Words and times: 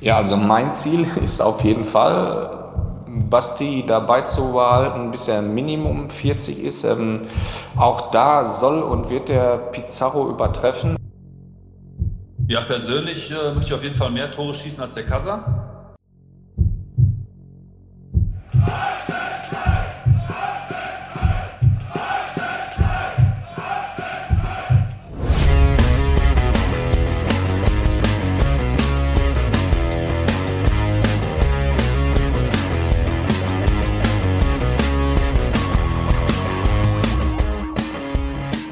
Ja, 0.00 0.16
also 0.16 0.36
mein 0.36 0.70
Ziel 0.72 1.06
ist 1.22 1.40
auf 1.40 1.64
jeden 1.64 1.84
Fall, 1.84 2.54
Basti 3.28 3.84
dabei 3.86 4.22
zu 4.22 4.52
behalten, 4.52 5.10
bis 5.10 5.28
er 5.28 5.42
Minimum 5.42 6.08
40 6.08 6.62
ist. 6.62 6.84
Ähm, 6.84 7.22
auch 7.76 8.10
da 8.10 8.46
soll 8.46 8.82
und 8.82 9.10
wird 9.10 9.28
der 9.28 9.56
Pizarro 9.56 10.30
übertreffen. 10.30 10.96
Ja, 12.46 12.60
persönlich 12.62 13.30
äh, 13.30 13.52
möchte 13.52 13.66
ich 13.66 13.74
auf 13.74 13.82
jeden 13.82 13.94
Fall 13.94 14.10
mehr 14.10 14.30
Tore 14.30 14.54
schießen 14.54 14.82
als 14.82 14.94
der 14.94 15.04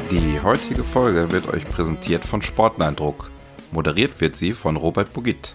Kassa. 0.09 0.43
heutige 0.43 0.85
Folge 0.85 1.33
wird 1.33 1.49
euch 1.49 1.67
präsentiert 1.69 2.25
von 2.25 2.41
Sportneindruck. 2.41 3.31
Moderiert 3.73 4.21
wird 4.21 4.37
sie 4.37 4.53
von 4.53 4.77
Robert 4.77 5.13
Bugit. 5.13 5.55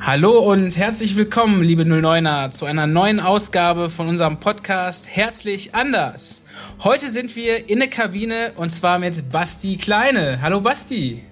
Hallo 0.00 0.38
und 0.40 0.76
herzlich 0.76 1.16
willkommen, 1.16 1.62
liebe 1.62 1.84
09er, 1.84 2.50
zu 2.50 2.66
einer 2.66 2.86
neuen 2.86 3.20
Ausgabe 3.20 3.88
von 3.90 4.08
unserem 4.08 4.40
Podcast 4.40 5.08
Herzlich 5.08 5.74
anders. 5.74 6.44
Heute 6.82 7.08
sind 7.08 7.34
wir 7.36 7.70
in 7.70 7.78
der 7.78 7.88
Kabine 7.88 8.52
und 8.56 8.70
zwar 8.70 8.98
mit 8.98 9.30
Basti 9.30 9.76
Kleine. 9.76 10.40
Hallo 10.42 10.60
Basti. 10.60 11.22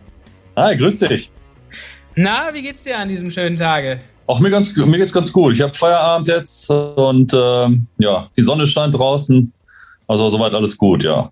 Hi, 0.56 0.76
grüß 0.76 1.00
dich. 1.00 1.30
Na, 2.14 2.54
wie 2.54 2.62
geht's 2.62 2.84
dir 2.84 2.98
an 2.98 3.08
diesem 3.08 3.30
schönen 3.30 3.56
Tage? 3.56 4.00
Auch 4.26 4.40
mir, 4.40 4.50
ganz, 4.50 4.74
mir 4.76 4.98
geht's 4.98 5.12
ganz 5.12 5.32
gut. 5.32 5.54
Ich 5.54 5.60
habe 5.60 5.74
Feierabend 5.74 6.28
jetzt 6.28 6.70
und 6.70 7.34
ähm, 7.34 7.86
ja, 7.98 8.28
die 8.36 8.42
Sonne 8.42 8.66
scheint 8.66 8.94
draußen. 8.94 9.52
Also 10.06 10.30
soweit 10.30 10.54
alles 10.54 10.78
gut, 10.78 11.02
ja. 11.02 11.30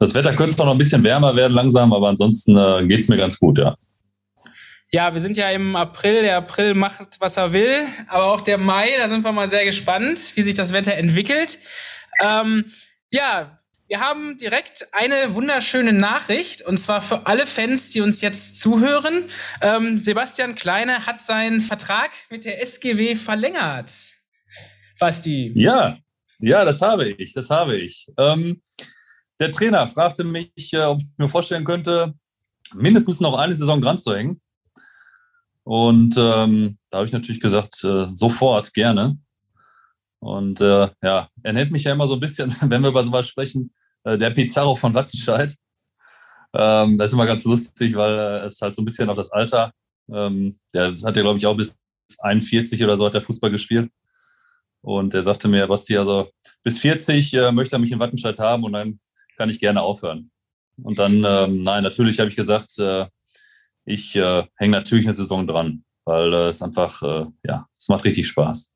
Das 0.00 0.14
Wetter 0.14 0.34
könnte 0.34 0.56
zwar 0.56 0.64
noch 0.64 0.72
ein 0.72 0.78
bisschen 0.78 1.04
wärmer 1.04 1.36
werden 1.36 1.52
langsam, 1.52 1.92
aber 1.92 2.08
ansonsten 2.08 2.56
äh, 2.56 2.86
geht 2.86 3.00
es 3.00 3.08
mir 3.08 3.18
ganz 3.18 3.38
gut, 3.38 3.58
ja. 3.58 3.76
Ja, 4.92 5.12
wir 5.12 5.20
sind 5.20 5.36
ja 5.36 5.50
im 5.50 5.76
April. 5.76 6.22
Der 6.22 6.38
April 6.38 6.74
macht, 6.74 7.20
was 7.20 7.36
er 7.36 7.52
will. 7.52 7.86
Aber 8.08 8.24
auch 8.24 8.40
der 8.40 8.56
Mai, 8.58 8.90
da 8.98 9.08
sind 9.08 9.22
wir 9.22 9.30
mal 9.30 9.48
sehr 9.48 9.64
gespannt, 9.64 10.32
wie 10.34 10.42
sich 10.42 10.54
das 10.54 10.72
Wetter 10.72 10.94
entwickelt. 10.94 11.58
Ähm, 12.20 12.64
ja, 13.10 13.56
wir 13.88 14.00
haben 14.00 14.36
direkt 14.38 14.86
eine 14.92 15.34
wunderschöne 15.34 15.92
Nachricht 15.92 16.62
und 16.62 16.78
zwar 16.78 17.02
für 17.02 17.26
alle 17.26 17.44
Fans, 17.44 17.90
die 17.90 18.00
uns 18.00 18.22
jetzt 18.22 18.58
zuhören. 18.58 19.24
Ähm, 19.60 19.98
Sebastian 19.98 20.54
Kleine 20.54 21.06
hat 21.06 21.20
seinen 21.20 21.60
Vertrag 21.60 22.10
mit 22.30 22.46
der 22.46 22.62
SGW 22.62 23.16
verlängert. 23.16 23.92
Basti. 24.98 25.52
Ja, 25.54 25.98
ja, 26.38 26.64
das 26.64 26.80
habe 26.80 27.10
ich, 27.10 27.34
das 27.34 27.50
habe 27.50 27.76
ich. 27.76 28.06
Ähm, 28.18 28.60
der 29.40 29.50
Trainer 29.50 29.86
fragte 29.86 30.22
mich, 30.22 30.72
äh, 30.72 30.84
ob 30.84 31.00
ich 31.00 31.08
mir 31.16 31.28
vorstellen 31.28 31.64
könnte, 31.64 32.14
mindestens 32.74 33.20
noch 33.20 33.36
eine 33.36 33.56
Saison 33.56 33.80
dran 33.80 33.98
zu 33.98 34.14
hängen. 34.14 34.40
Und 35.64 36.16
ähm, 36.18 36.78
da 36.90 36.98
habe 36.98 37.06
ich 37.06 37.12
natürlich 37.12 37.40
gesagt, 37.40 37.82
äh, 37.84 38.06
sofort, 38.06 38.72
gerne. 38.74 39.18
Und 40.20 40.60
äh, 40.60 40.88
ja, 41.02 41.28
er 41.42 41.52
nennt 41.52 41.72
mich 41.72 41.84
ja 41.84 41.92
immer 41.92 42.06
so 42.06 42.14
ein 42.14 42.20
bisschen, 42.20 42.54
wenn 42.60 42.82
wir 42.82 42.90
über 42.90 43.02
sowas 43.02 43.26
sprechen, 43.26 43.72
äh, 44.04 44.18
der 44.18 44.30
Pizarro 44.30 44.76
von 44.76 44.94
Wattenscheid. 44.94 45.54
Ähm, 46.52 46.98
das 46.98 47.10
ist 47.10 47.14
immer 47.14 47.26
ganz 47.26 47.44
lustig, 47.44 47.94
weil 47.94 48.18
äh, 48.18 48.46
es 48.46 48.60
halt 48.60 48.74
so 48.74 48.82
ein 48.82 48.84
bisschen 48.84 49.08
auf 49.08 49.16
das 49.16 49.30
Alter, 49.30 49.72
ähm, 50.12 50.58
der 50.74 50.88
hat 50.88 51.16
ja, 51.16 51.22
glaube 51.22 51.38
ich, 51.38 51.46
auch 51.46 51.56
bis 51.56 51.78
41 52.18 52.82
oder 52.82 52.96
so 52.96 53.06
hat 53.06 53.14
er 53.14 53.22
Fußball 53.22 53.50
gespielt. 53.50 53.90
Und 54.82 55.14
er 55.14 55.22
sagte 55.22 55.46
mir, 55.48 55.66
Basti, 55.66 55.96
also 55.96 56.28
bis 56.62 56.78
40 56.78 57.34
äh, 57.34 57.52
möchte 57.52 57.76
er 57.76 57.78
mich 57.78 57.92
in 57.92 58.00
Wattenscheid 58.00 58.38
haben 58.38 58.64
und 58.64 58.72
dann 58.72 58.98
kann 59.40 59.48
ich 59.48 59.58
gerne 59.58 59.80
aufhören. 59.80 60.30
Und 60.82 60.98
dann, 60.98 61.24
ähm, 61.26 61.62
nein, 61.62 61.82
natürlich 61.82 62.18
habe 62.20 62.28
ich 62.28 62.36
gesagt, 62.36 62.78
äh, 62.78 63.06
ich 63.86 64.14
äh, 64.14 64.44
hänge 64.56 64.72
natürlich 64.72 65.06
eine 65.06 65.14
Saison 65.14 65.46
dran, 65.46 65.82
weil 66.04 66.30
äh, 66.34 66.48
es 66.48 66.60
einfach, 66.60 67.00
ja, 67.42 67.66
es 67.78 67.88
macht 67.88 68.04
richtig 68.04 68.28
Spaß. 68.28 68.70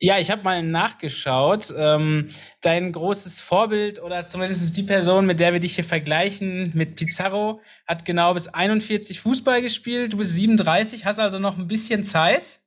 Ja, 0.00 0.18
ich 0.18 0.32
habe 0.32 0.42
mal 0.42 0.60
nachgeschaut. 0.64 1.72
Ähm, 1.78 2.30
dein 2.62 2.90
großes 2.90 3.40
Vorbild 3.40 4.02
oder 4.02 4.26
zumindest 4.26 4.76
die 4.76 4.82
Person, 4.82 5.24
mit 5.24 5.38
der 5.38 5.52
wir 5.52 5.60
dich 5.60 5.76
hier 5.76 5.84
vergleichen, 5.84 6.72
mit 6.74 6.96
Pizarro, 6.96 7.60
hat 7.86 8.04
genau 8.04 8.34
bis 8.34 8.48
41 8.48 9.20
Fußball 9.20 9.62
gespielt. 9.62 10.14
Du 10.14 10.16
bist 10.16 10.34
37, 10.34 11.06
hast 11.06 11.20
also 11.20 11.38
noch 11.38 11.58
ein 11.58 11.68
bisschen 11.68 12.02
Zeit. 12.02 12.60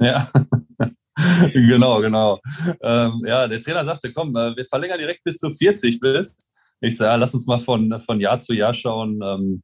Ja, 0.00 0.26
genau, 1.52 2.00
genau. 2.00 2.40
Ähm, 2.82 3.22
ja, 3.26 3.48
der 3.48 3.60
Trainer 3.60 3.84
sagte, 3.84 4.12
komm, 4.12 4.36
äh, 4.36 4.56
wir 4.56 4.64
verlängern 4.64 4.98
direkt 4.98 5.24
bis 5.24 5.38
du 5.38 5.50
40 5.50 6.00
bist. 6.00 6.48
Ich 6.80 6.96
sage, 6.96 7.10
ja, 7.10 7.16
lass 7.16 7.34
uns 7.34 7.46
mal 7.46 7.58
von, 7.58 7.98
von 8.00 8.20
Jahr 8.20 8.38
zu 8.38 8.54
Jahr 8.54 8.72
schauen, 8.72 9.20
ähm, 9.22 9.62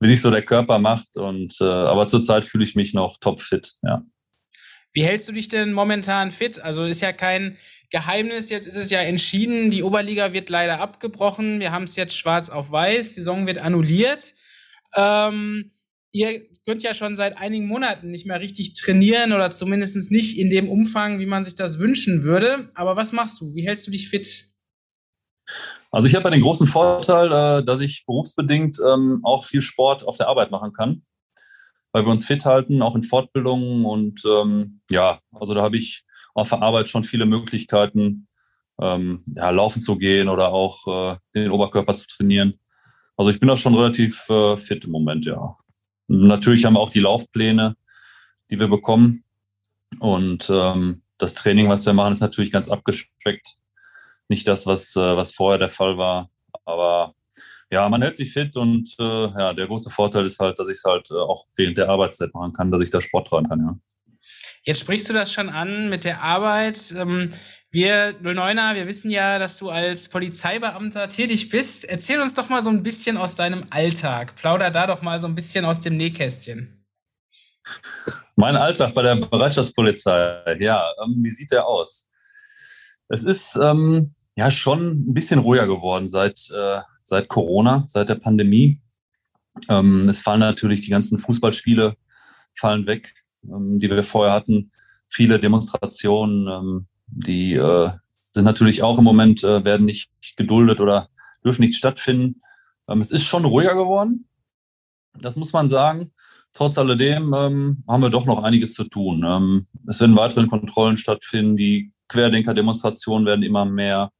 wie 0.00 0.08
sich 0.08 0.22
so 0.22 0.30
der 0.30 0.44
Körper 0.44 0.78
macht. 0.78 1.16
Und 1.16 1.56
äh, 1.60 1.64
aber 1.64 2.06
zurzeit 2.06 2.44
fühle 2.44 2.64
ich 2.64 2.74
mich 2.74 2.94
noch 2.94 3.18
topfit, 3.18 3.74
ja. 3.82 4.02
Wie 4.94 5.04
hältst 5.04 5.28
du 5.28 5.32
dich 5.32 5.48
denn 5.48 5.74
momentan 5.74 6.30
fit? 6.30 6.60
Also 6.60 6.84
ist 6.84 7.02
ja 7.02 7.12
kein 7.12 7.58
Geheimnis, 7.90 8.48
jetzt 8.48 8.66
ist 8.66 8.76
es 8.76 8.90
ja 8.90 9.00
entschieden, 9.00 9.70
die 9.70 9.82
Oberliga 9.82 10.32
wird 10.32 10.48
leider 10.48 10.80
abgebrochen. 10.80 11.60
Wir 11.60 11.72
haben 11.72 11.84
es 11.84 11.96
jetzt 11.96 12.16
schwarz 12.16 12.48
auf 12.48 12.72
weiß, 12.72 13.10
die 13.10 13.20
Saison 13.20 13.46
wird 13.46 13.60
annulliert. 13.60 14.34
Ähm, 14.96 15.70
ihr 16.12 16.46
könnt 16.64 16.82
ja 16.82 16.94
schon 16.94 17.16
seit 17.16 17.36
einigen 17.36 17.66
Monaten 17.66 18.10
nicht 18.10 18.26
mehr 18.26 18.40
richtig 18.40 18.74
trainieren 18.74 19.32
oder 19.32 19.50
zumindest 19.50 20.10
nicht 20.10 20.38
in 20.38 20.50
dem 20.50 20.68
Umfang, 20.68 21.18
wie 21.18 21.26
man 21.26 21.44
sich 21.44 21.54
das 21.54 21.78
wünschen 21.78 22.22
würde. 22.22 22.70
Aber 22.74 22.96
was 22.96 23.12
machst 23.12 23.40
du? 23.40 23.54
Wie 23.54 23.66
hältst 23.66 23.86
du 23.86 23.90
dich 23.90 24.08
fit? 24.08 24.46
Also 25.90 26.06
ich 26.06 26.14
habe 26.14 26.24
ja 26.24 26.30
den 26.30 26.42
großen 26.42 26.66
Vorteil, 26.66 27.32
äh, 27.32 27.64
dass 27.64 27.80
ich 27.80 28.04
berufsbedingt 28.06 28.78
ähm, 28.86 29.20
auch 29.22 29.44
viel 29.44 29.62
Sport 29.62 30.06
auf 30.06 30.16
der 30.16 30.28
Arbeit 30.28 30.50
machen 30.50 30.72
kann, 30.72 31.02
weil 31.92 32.04
wir 32.04 32.10
uns 32.10 32.26
fit 32.26 32.44
halten, 32.44 32.82
auch 32.82 32.94
in 32.94 33.02
Fortbildungen. 33.02 33.84
Und 33.84 34.22
ähm, 34.26 34.80
ja, 34.90 35.18
also 35.32 35.54
da 35.54 35.62
habe 35.62 35.78
ich 35.78 36.04
auf 36.34 36.50
der 36.50 36.62
Arbeit 36.62 36.88
schon 36.88 37.04
viele 37.04 37.26
Möglichkeiten, 37.26 38.28
ähm, 38.80 39.24
ja, 39.34 39.50
laufen 39.50 39.80
zu 39.80 39.96
gehen 39.96 40.28
oder 40.28 40.52
auch 40.52 41.14
äh, 41.14 41.16
den 41.34 41.50
Oberkörper 41.50 41.94
zu 41.94 42.06
trainieren. 42.06 42.60
Also 43.16 43.30
ich 43.30 43.40
bin 43.40 43.48
da 43.48 43.56
schon 43.56 43.74
relativ 43.74 44.28
äh, 44.28 44.56
fit 44.56 44.84
im 44.84 44.92
Moment, 44.92 45.24
ja. 45.26 45.56
Natürlich 46.08 46.64
haben 46.64 46.74
wir 46.74 46.80
auch 46.80 46.90
die 46.90 47.00
Laufpläne, 47.00 47.76
die 48.50 48.58
wir 48.58 48.68
bekommen. 48.68 49.24
Und 50.00 50.50
ähm, 50.50 51.02
das 51.18 51.34
Training, 51.34 51.68
was 51.68 51.86
wir 51.86 51.92
machen, 51.92 52.12
ist 52.12 52.20
natürlich 52.20 52.50
ganz 52.50 52.68
abgespeckt. 52.68 53.56
Nicht 54.28 54.46
das, 54.48 54.66
was, 54.66 54.96
äh, 54.96 55.16
was 55.16 55.32
vorher 55.32 55.58
der 55.58 55.68
Fall 55.68 55.96
war. 55.98 56.30
Aber 56.64 57.14
ja, 57.70 57.88
man 57.88 58.02
hält 58.02 58.16
sich 58.16 58.32
fit 58.32 58.56
und 58.56 58.94
äh, 58.98 59.26
ja, 59.26 59.52
der 59.52 59.66
große 59.66 59.90
Vorteil 59.90 60.24
ist 60.24 60.38
halt, 60.38 60.58
dass 60.58 60.68
ich 60.68 60.78
es 60.78 60.84
halt 60.84 61.10
äh, 61.10 61.14
auch 61.14 61.46
während 61.56 61.78
der 61.78 61.88
Arbeitszeit 61.88 62.32
machen 62.34 62.52
kann, 62.52 62.70
dass 62.70 62.82
ich 62.82 62.90
da 62.90 63.00
Sport 63.00 63.28
treiben 63.28 63.48
kann, 63.48 63.60
ja. 63.60 63.78
Jetzt 64.68 64.80
sprichst 64.80 65.08
du 65.08 65.14
das 65.14 65.32
schon 65.32 65.48
an 65.48 65.88
mit 65.88 66.04
der 66.04 66.22
Arbeit. 66.22 66.94
Ähm, 66.94 67.30
wir 67.70 68.20
09er, 68.20 68.74
wir 68.74 68.86
wissen 68.86 69.10
ja, 69.10 69.38
dass 69.38 69.56
du 69.56 69.70
als 69.70 70.10
Polizeibeamter 70.10 71.08
tätig 71.08 71.48
bist. 71.48 71.88
Erzähl 71.88 72.20
uns 72.20 72.34
doch 72.34 72.50
mal 72.50 72.60
so 72.60 72.68
ein 72.68 72.82
bisschen 72.82 73.16
aus 73.16 73.34
deinem 73.34 73.64
Alltag. 73.70 74.36
Plauder 74.36 74.70
da 74.70 74.86
doch 74.86 75.00
mal 75.00 75.18
so 75.18 75.26
ein 75.26 75.34
bisschen 75.34 75.64
aus 75.64 75.80
dem 75.80 75.96
Nähkästchen. 75.96 76.84
Mein 78.36 78.56
Alltag 78.56 78.92
bei 78.92 79.00
der 79.00 79.16
Bereitschaftspolizei, 79.16 80.58
ja, 80.60 80.84
ähm, 81.02 81.14
wie 81.22 81.30
sieht 81.30 81.50
der 81.50 81.66
aus? 81.66 82.06
Es 83.08 83.24
ist 83.24 83.56
ähm, 83.56 84.14
ja 84.36 84.50
schon 84.50 85.08
ein 85.08 85.14
bisschen 85.14 85.38
ruhiger 85.38 85.66
geworden 85.66 86.10
seit, 86.10 86.46
äh, 86.50 86.80
seit 87.02 87.28
Corona, 87.28 87.84
seit 87.86 88.10
der 88.10 88.16
Pandemie. 88.16 88.82
Ähm, 89.70 90.10
es 90.10 90.20
fallen 90.20 90.40
natürlich 90.40 90.82
die 90.82 90.90
ganzen 90.90 91.18
Fußballspiele 91.18 91.96
fallen 92.52 92.84
weg 92.84 93.14
ähm, 93.52 93.78
die 93.78 93.90
wir 93.90 94.02
vorher 94.02 94.34
hatten. 94.34 94.70
Viele 95.08 95.38
Demonstrationen, 95.40 96.48
ähm, 96.48 96.86
die 97.06 97.54
äh, 97.54 97.90
sind 98.30 98.44
natürlich 98.44 98.82
auch 98.82 98.98
im 98.98 99.04
Moment, 99.04 99.42
äh, 99.42 99.64
werden 99.64 99.86
nicht 99.86 100.10
geduldet 100.36 100.80
oder 100.80 101.08
dürfen 101.44 101.62
nicht 101.62 101.74
stattfinden. 101.74 102.40
Ähm, 102.88 103.00
es 103.00 103.10
ist 103.10 103.24
schon 103.24 103.44
ruhiger 103.44 103.74
geworden, 103.74 104.28
das 105.14 105.36
muss 105.36 105.52
man 105.52 105.68
sagen. 105.68 106.12
Trotz 106.52 106.78
alledem 106.78 107.34
haben 107.34 107.84
wir 108.02 108.08
doch 108.08 108.24
noch 108.24 108.42
einiges 108.42 108.72
zu 108.72 108.84
tun. 108.84 109.66
Es 109.86 110.00
werden 110.00 110.16
weitere 110.16 110.46
Kontrollen 110.46 110.96
stattfinden, 110.96 111.58
die 111.58 111.92
Querdenker-Demonstrationen 112.08 113.26
werden 113.26 113.42
immer 113.42 113.66
mehr. 113.66 114.10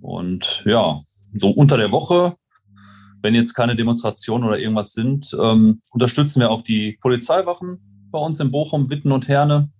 Und 0.00 0.62
ja, 0.66 1.00
so 1.34 1.50
unter 1.50 1.78
der 1.78 1.90
Woche, 1.90 2.36
wenn 3.22 3.34
jetzt 3.34 3.54
keine 3.54 3.74
Demonstrationen 3.74 4.46
oder 4.46 4.60
irgendwas 4.60 4.92
sind, 4.92 5.34
unterstützen 5.34 6.40
wir 6.40 6.50
auch 6.52 6.62
die 6.62 6.96
Polizeiwachen 7.00 7.95
bei 8.10 8.18
uns 8.18 8.40
in 8.40 8.50
Bochum, 8.50 8.90
Witten 8.90 9.12
und 9.12 9.28
Herne, 9.28 9.70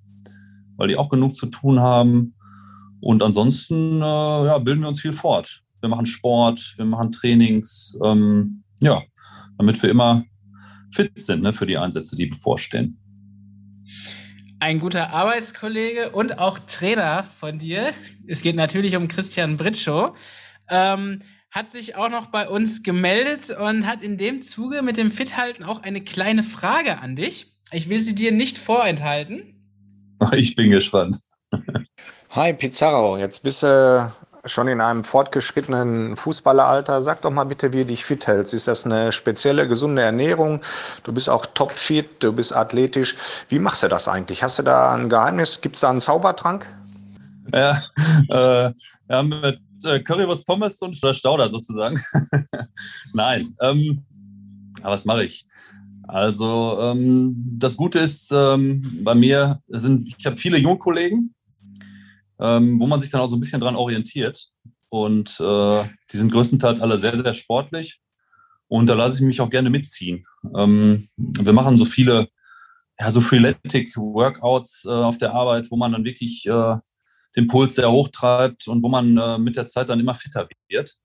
weil 0.76 0.88
die 0.88 0.96
auch 0.96 1.08
genug 1.08 1.34
zu 1.34 1.46
tun 1.46 1.80
haben. 1.80 2.34
Und 3.00 3.22
ansonsten 3.22 4.00
äh, 4.00 4.46
ja, 4.46 4.58
bilden 4.58 4.82
wir 4.82 4.88
uns 4.88 5.00
viel 5.00 5.12
fort. 5.12 5.62
Wir 5.80 5.88
machen 5.88 6.06
Sport, 6.06 6.74
wir 6.76 6.84
machen 6.84 7.12
Trainings, 7.12 7.98
ähm, 8.02 8.64
ja, 8.80 9.02
damit 9.58 9.80
wir 9.82 9.90
immer 9.90 10.24
fit 10.90 11.18
sind 11.18 11.42
ne, 11.42 11.52
für 11.52 11.66
die 11.66 11.76
Einsätze, 11.76 12.16
die 12.16 12.26
bevorstehen. 12.26 12.98
Ein 14.58 14.80
guter 14.80 15.12
Arbeitskollege 15.12 16.10
und 16.12 16.38
auch 16.38 16.58
Trainer 16.58 17.24
von 17.24 17.58
dir, 17.58 17.92
es 18.26 18.40
geht 18.40 18.56
natürlich 18.56 18.96
um 18.96 19.06
Christian 19.06 19.58
Britschow, 19.58 20.16
ähm, 20.68 21.20
hat 21.50 21.70
sich 21.70 21.96
auch 21.96 22.08
noch 22.08 22.28
bei 22.28 22.48
uns 22.48 22.82
gemeldet 22.82 23.50
und 23.50 23.86
hat 23.86 24.02
in 24.02 24.16
dem 24.16 24.42
Zuge 24.42 24.82
mit 24.82 24.96
dem 24.96 25.10
Fithalten 25.10 25.64
auch 25.64 25.82
eine 25.82 26.02
kleine 26.02 26.42
Frage 26.42 27.00
an 27.00 27.16
dich. 27.16 27.55
Ich 27.72 27.88
will 27.88 28.00
sie 28.00 28.14
dir 28.14 28.32
nicht 28.32 28.58
vorenthalten. 28.58 29.54
Ich 30.32 30.54
bin 30.54 30.70
gespannt. 30.70 31.18
Hi 32.30 32.52
Pizarro, 32.52 33.18
jetzt 33.18 33.42
bist 33.42 33.62
du 33.62 34.12
schon 34.44 34.68
in 34.68 34.80
einem 34.80 35.02
fortgeschrittenen 35.02 36.16
Fußballeralter. 36.16 37.02
Sag 37.02 37.22
doch 37.22 37.32
mal 37.32 37.44
bitte, 37.44 37.72
wie 37.72 37.78
du 37.78 37.86
dich 37.86 38.04
fit 38.04 38.26
hältst. 38.26 38.54
Ist 38.54 38.68
das 38.68 38.86
eine 38.86 39.10
spezielle 39.10 39.66
gesunde 39.66 40.02
Ernährung? 40.02 40.60
Du 41.02 41.12
bist 41.12 41.28
auch 41.28 41.44
topfit, 41.46 42.22
du 42.22 42.32
bist 42.32 42.54
athletisch. 42.54 43.16
Wie 43.48 43.58
machst 43.58 43.82
du 43.82 43.88
das 43.88 44.06
eigentlich? 44.06 44.42
Hast 44.44 44.58
du 44.58 44.62
da 44.62 44.94
ein 44.94 45.08
Geheimnis? 45.08 45.60
Gibt 45.60 45.74
es 45.74 45.80
da 45.80 45.90
einen 45.90 46.00
Zaubertrank? 46.00 46.66
Ja, 47.52 47.80
äh, 48.28 48.72
ja 49.08 49.22
mit 49.22 49.60
äh, 49.84 50.00
Currywurst 50.00 50.46
Pommes 50.46 50.80
und 50.82 50.96
Stauder 50.96 51.50
sozusagen. 51.50 52.00
Nein, 53.12 53.56
ähm, 53.60 54.04
aber 54.82 54.92
was 54.92 55.04
mache 55.04 55.24
ich? 55.24 55.46
Also 56.08 56.78
ähm, 56.80 57.34
das 57.58 57.76
Gute 57.76 57.98
ist, 57.98 58.30
ähm, 58.32 59.00
bei 59.02 59.14
mir 59.14 59.60
sind, 59.68 60.04
ich 60.06 60.24
habe 60.26 60.36
viele 60.36 60.58
Jungkollegen, 60.58 61.34
ähm, 62.38 62.80
wo 62.80 62.86
man 62.86 63.00
sich 63.00 63.10
dann 63.10 63.20
auch 63.20 63.26
so 63.26 63.36
ein 63.36 63.40
bisschen 63.40 63.60
dran 63.60 63.76
orientiert. 63.76 64.48
Und 64.88 65.40
äh, 65.40 65.84
die 66.12 66.16
sind 66.16 66.32
größtenteils 66.32 66.80
alle 66.80 66.98
sehr, 66.98 67.16
sehr 67.16 67.34
sportlich. 67.34 68.00
Und 68.68 68.88
da 68.88 68.94
lasse 68.94 69.16
ich 69.16 69.26
mich 69.26 69.40
auch 69.40 69.50
gerne 69.50 69.70
mitziehen. 69.70 70.24
Ähm, 70.56 71.08
wir 71.16 71.52
machen 71.52 71.78
so 71.78 71.84
viele, 71.84 72.28
ja, 72.98 73.10
so 73.10 73.20
Freeletic 73.20 73.96
Workouts 73.96 74.84
äh, 74.84 74.90
auf 74.90 75.18
der 75.18 75.34
Arbeit, 75.34 75.70
wo 75.70 75.76
man 75.76 75.92
dann 75.92 76.04
wirklich 76.04 76.46
äh, 76.46 76.76
den 77.36 77.46
Puls 77.46 77.74
sehr 77.74 77.90
hoch 77.90 78.08
treibt 78.08 78.66
und 78.68 78.82
wo 78.82 78.88
man 78.88 79.16
äh, 79.16 79.38
mit 79.38 79.56
der 79.56 79.66
Zeit 79.66 79.88
dann 79.88 80.00
immer 80.00 80.14
fitter 80.14 80.48
wird. 80.68 80.96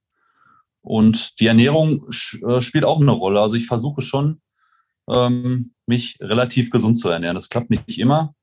Und 0.81 1.39
die 1.39 1.47
Ernährung 1.47 2.07
äh, 2.47 2.61
spielt 2.61 2.85
auch 2.85 3.01
eine 3.01 3.11
Rolle. 3.11 3.41
Also 3.41 3.55
ich 3.55 3.67
versuche 3.67 4.01
schon, 4.01 4.41
ähm, 5.09 5.73
mich 5.85 6.17
relativ 6.19 6.69
gesund 6.69 6.97
zu 6.97 7.09
ernähren. 7.09 7.35
Das 7.35 7.49
klappt 7.49 7.69
nicht 7.69 7.97
immer, 7.97 8.35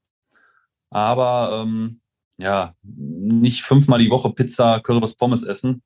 aber 0.91 1.63
ähm, 1.63 2.01
ja, 2.39 2.75
nicht 2.83 3.63
fünfmal 3.63 3.99
die 3.99 4.11
Woche 4.11 4.31
Pizza, 4.31 4.81
Currywurst, 4.81 5.19
Pommes 5.19 5.43
essen, 5.43 5.83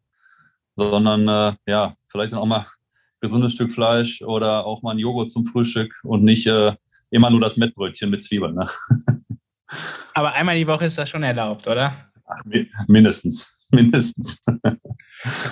sondern 0.75 1.29
äh, 1.29 1.55
ja, 1.67 1.95
vielleicht 2.07 2.33
dann 2.33 2.41
auch 2.41 2.47
mal 2.47 2.65
gesundes 3.21 3.53
Stück 3.53 3.73
Fleisch 3.73 4.23
oder 4.23 4.67
auch 4.67 4.83
mal 4.83 4.93
ein 4.93 4.99
Joghurt 4.99 5.31
zum 5.31 5.47
Frühstück 5.47 5.95
und 6.05 6.25
nicht 6.25 6.47
äh, 6.47 6.75
immer 7.11 7.31
nur 7.31 7.41
das 7.41 7.57
Mettbrötchen 7.57 8.11
mit 8.11 8.23
Zwiebeln. 8.23 8.55
Ne? 8.55 8.65
Aber 10.15 10.35
einmal 10.35 10.57
die 10.57 10.67
Woche 10.67 10.87
ist 10.87 10.99
das 10.99 11.09
schon 11.09 11.23
erlaubt, 11.23 11.67
oder? 11.69 11.95
Ach, 12.27 12.43
mindestens. 12.87 13.57
Mindestens. 13.71 14.43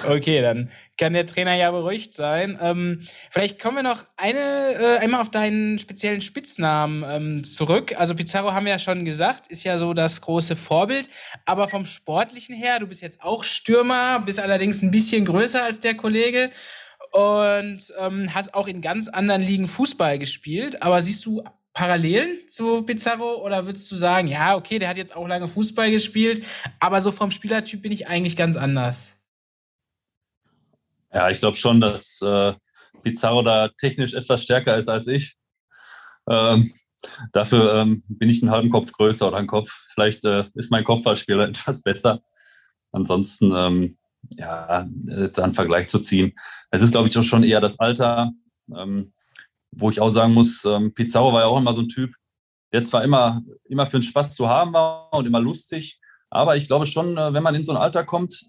Okay, 0.08 0.43
dann 0.43 0.70
kann 0.99 1.12
der 1.12 1.26
Trainer 1.26 1.55
ja 1.55 1.70
beruhigt 1.70 2.12
sein. 2.12 2.58
Ähm, 2.61 3.00
vielleicht 3.31 3.61
kommen 3.61 3.76
wir 3.76 3.82
noch 3.82 4.05
eine, 4.17 4.38
äh, 4.38 4.99
einmal 4.99 5.20
auf 5.20 5.31
deinen 5.31 5.78
speziellen 5.78 6.20
Spitznamen 6.20 7.05
ähm, 7.06 7.44
zurück. 7.44 7.94
Also 7.99 8.14
Pizarro 8.14 8.52
haben 8.52 8.67
wir 8.67 8.72
ja 8.72 8.78
schon 8.78 9.05
gesagt, 9.05 9.46
ist 9.49 9.64
ja 9.64 9.78
so 9.78 9.94
das 9.94 10.20
große 10.20 10.56
Vorbild. 10.56 11.08
Aber 11.46 11.69
vom 11.69 11.84
Sportlichen 11.84 12.55
her, 12.55 12.78
du 12.78 12.87
bist 12.87 13.02
jetzt 13.02 13.22
auch 13.22 13.44
Stürmer, 13.44 14.20
bist 14.20 14.40
allerdings 14.40 14.82
ein 14.82 14.90
bisschen 14.90 15.25
größer 15.25 15.62
als 15.62 15.81
der 15.81 15.94
Kollege 15.94 16.50
und 17.12 17.93
ähm, 17.99 18.34
hast 18.34 18.55
auch 18.55 18.69
in 18.69 18.81
ganz 18.81 19.08
anderen 19.08 19.43
Ligen 19.43 19.69
Fußball 19.69 20.19
gespielt. 20.19 20.82
Aber 20.82 21.00
siehst 21.02 21.26
du 21.26 21.43
Parallelen 21.72 22.37
zu 22.49 22.82
Pizarro 22.82 23.44
oder 23.44 23.64
würdest 23.67 23.90
du 23.90 23.96
sagen, 23.96 24.26
ja, 24.26 24.56
okay, 24.56 24.78
der 24.78 24.88
hat 24.88 24.96
jetzt 24.96 25.14
auch 25.14 25.26
lange 25.26 25.49
Fußball 25.49 25.90
gespielt, 25.90 26.44
aber 26.81 27.00
so 27.00 27.12
vom 27.12 27.31
Spielertyp 27.31 27.82
bin 27.82 27.93
ich 27.93 28.08
eigentlich 28.08 28.37
ganz 28.37 28.56
anders? 28.56 29.19
Ja, 31.12 31.30
ich 31.30 31.40
glaube 31.40 31.56
schon, 31.56 31.80
dass 31.80 32.20
äh, 32.22 32.54
Pizarro 33.02 33.42
da 33.42 33.68
technisch 33.68 34.14
etwas 34.14 34.44
stärker 34.44 34.76
ist 34.76 34.88
als 34.88 35.06
ich. 35.06 35.36
Ähm, 36.28 36.70
dafür 37.32 37.74
ähm, 37.74 38.04
bin 38.08 38.28
ich 38.28 38.42
einen 38.42 38.52
halben 38.52 38.70
Kopf 38.70 38.92
größer 38.92 39.28
oder 39.28 39.38
einen 39.38 39.46
Kopf. 39.46 39.86
Vielleicht 39.92 40.24
äh, 40.24 40.44
ist 40.54 40.70
mein 40.70 40.84
Kopfballspieler 40.84 41.48
etwas 41.48 41.82
besser. 41.82 42.20
Ansonsten, 42.92 43.52
ähm, 43.54 43.98
ja, 44.36 44.86
jetzt 45.06 45.40
einen 45.40 45.54
Vergleich 45.54 45.88
zu 45.88 45.98
ziehen. 45.98 46.32
Es 46.70 46.82
ist, 46.82 46.92
glaube 46.92 47.08
ich, 47.08 47.18
auch 47.18 47.22
schon 47.22 47.42
eher 47.42 47.60
das 47.60 47.78
Alter. 47.78 48.32
Ähm, 48.76 49.12
wo 49.72 49.90
ich 49.90 50.00
auch 50.00 50.08
sagen 50.08 50.34
muss, 50.34 50.64
ähm, 50.64 50.92
Pizarro 50.94 51.32
war 51.32 51.42
ja 51.42 51.46
auch 51.46 51.58
immer 51.58 51.72
so 51.72 51.82
ein 51.82 51.88
Typ, 51.88 52.14
der 52.72 52.82
zwar 52.82 53.04
immer, 53.04 53.40
immer 53.64 53.86
für 53.86 53.98
den 53.98 54.02
Spaß 54.02 54.34
zu 54.34 54.48
haben 54.48 54.72
war 54.72 55.12
und 55.12 55.26
immer 55.26 55.40
lustig, 55.40 56.00
aber 56.30 56.56
ich 56.56 56.66
glaube 56.66 56.86
schon, 56.86 57.16
äh, 57.16 57.32
wenn 57.32 57.42
man 57.42 57.54
in 57.54 57.62
so 57.62 57.72
ein 57.72 57.78
Alter 57.78 58.04
kommt, 58.04 58.46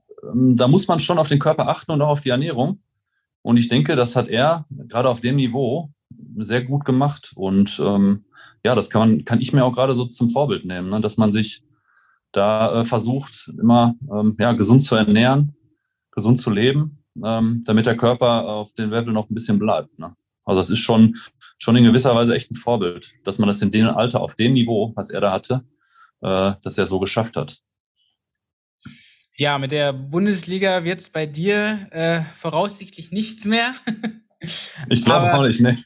da 0.55 0.67
muss 0.67 0.87
man 0.87 0.99
schon 0.99 1.17
auf 1.17 1.27
den 1.27 1.39
Körper 1.39 1.67
achten 1.67 1.91
und 1.91 2.01
auch 2.01 2.09
auf 2.09 2.21
die 2.21 2.29
Ernährung. 2.29 2.81
Und 3.41 3.57
ich 3.57 3.67
denke, 3.67 3.95
das 3.95 4.15
hat 4.15 4.27
er 4.27 4.65
gerade 4.87 5.09
auf 5.09 5.21
dem 5.21 5.35
Niveau 5.35 5.91
sehr 6.37 6.63
gut 6.63 6.85
gemacht. 6.85 7.31
Und 7.35 7.81
ähm, 7.83 8.25
ja, 8.63 8.75
das 8.75 8.89
kann, 8.89 8.99
man, 8.99 9.25
kann 9.25 9.39
ich 9.39 9.53
mir 9.53 9.65
auch 9.65 9.73
gerade 9.73 9.95
so 9.95 10.05
zum 10.05 10.29
Vorbild 10.29 10.65
nehmen, 10.65 10.89
ne? 10.89 11.01
dass 11.01 11.17
man 11.17 11.31
sich 11.31 11.63
da 12.31 12.81
äh, 12.81 12.83
versucht, 12.83 13.51
immer 13.59 13.95
ähm, 14.11 14.35
ja, 14.39 14.53
gesund 14.53 14.83
zu 14.83 14.95
ernähren, 14.95 15.55
gesund 16.11 16.39
zu 16.39 16.49
leben, 16.49 17.03
ähm, 17.23 17.63
damit 17.65 17.85
der 17.85 17.97
Körper 17.97 18.47
auf 18.47 18.73
dem 18.73 18.91
Level 18.91 19.13
noch 19.13 19.29
ein 19.29 19.33
bisschen 19.33 19.59
bleibt. 19.59 19.97
Ne? 19.99 20.15
Also 20.45 20.59
das 20.59 20.69
ist 20.69 20.79
schon, 20.79 21.15
schon 21.57 21.75
in 21.75 21.83
gewisser 21.83 22.15
Weise 22.15 22.35
echt 22.35 22.51
ein 22.51 22.55
Vorbild, 22.55 23.13
dass 23.23 23.39
man 23.39 23.47
das 23.47 23.61
in 23.61 23.71
dem 23.71 23.87
Alter, 23.87 24.21
auf 24.21 24.35
dem 24.35 24.53
Niveau, 24.53 24.93
was 24.95 25.09
er 25.09 25.21
da 25.21 25.31
hatte, 25.31 25.63
äh, 26.21 26.53
dass 26.61 26.77
er 26.77 26.85
so 26.85 26.99
geschafft 26.99 27.35
hat. 27.35 27.61
Ja, 29.41 29.57
mit 29.57 29.71
der 29.71 29.91
Bundesliga 29.91 30.83
wird 30.83 30.99
es 30.99 31.09
bei 31.09 31.25
dir 31.25 31.79
äh, 31.89 32.21
voraussichtlich 32.35 33.11
nichts 33.11 33.45
mehr. 33.45 33.73
ich 34.87 35.03
glaube 35.03 35.33
auch 35.33 35.41
nicht, 35.41 35.61
ne? 35.61 35.83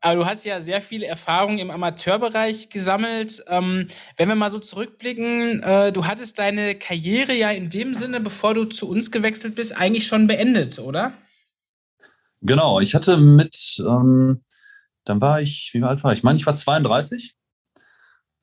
aber 0.00 0.14
du 0.14 0.24
hast 0.24 0.46
ja 0.46 0.62
sehr 0.62 0.80
viel 0.80 1.02
Erfahrung 1.02 1.58
im 1.58 1.70
Amateurbereich 1.70 2.70
gesammelt. 2.70 3.44
Ähm, 3.48 3.88
wenn 4.16 4.28
wir 4.28 4.36
mal 4.36 4.50
so 4.50 4.58
zurückblicken, 4.58 5.62
äh, 5.62 5.92
du 5.92 6.06
hattest 6.06 6.38
deine 6.38 6.74
Karriere 6.76 7.34
ja 7.34 7.50
in 7.50 7.68
dem 7.68 7.94
Sinne, 7.94 8.20
bevor 8.20 8.54
du 8.54 8.64
zu 8.64 8.88
uns 8.88 9.10
gewechselt 9.10 9.54
bist, 9.54 9.76
eigentlich 9.76 10.06
schon 10.06 10.26
beendet, 10.26 10.78
oder? 10.78 11.12
Genau, 12.40 12.80
ich 12.80 12.94
hatte 12.94 13.18
mit, 13.18 13.76
ähm, 13.80 14.40
dann 15.04 15.20
war 15.20 15.42
ich, 15.42 15.72
wie 15.74 15.82
alt 15.82 16.02
war 16.02 16.14
ich? 16.14 16.20
Ich 16.20 16.24
meine, 16.24 16.38
ich 16.38 16.46
war 16.46 16.54
32. 16.54 17.34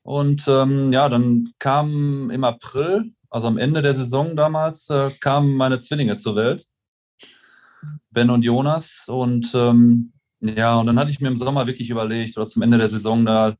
Und 0.04 0.46
ähm, 0.46 0.92
ja, 0.92 1.08
dann 1.08 1.52
kam 1.58 2.30
im 2.30 2.44
April, 2.44 3.12
also 3.32 3.46
am 3.46 3.56
Ende 3.56 3.80
der 3.80 3.94
Saison 3.94 4.36
damals, 4.36 4.90
äh, 4.90 5.10
kamen 5.20 5.56
meine 5.56 5.78
Zwillinge 5.78 6.16
zur 6.16 6.36
Welt, 6.36 6.66
Ben 8.10 8.28
und 8.28 8.44
Jonas. 8.44 9.06
Und 9.08 9.54
ähm, 9.54 10.12
ja, 10.40 10.76
und 10.76 10.86
dann 10.86 10.98
hatte 10.98 11.10
ich 11.10 11.20
mir 11.20 11.28
im 11.28 11.36
Sommer 11.36 11.66
wirklich 11.66 11.88
überlegt, 11.88 12.36
oder 12.36 12.46
zum 12.46 12.60
Ende 12.62 12.76
der 12.76 12.90
Saison 12.90 13.24
da, 13.24 13.56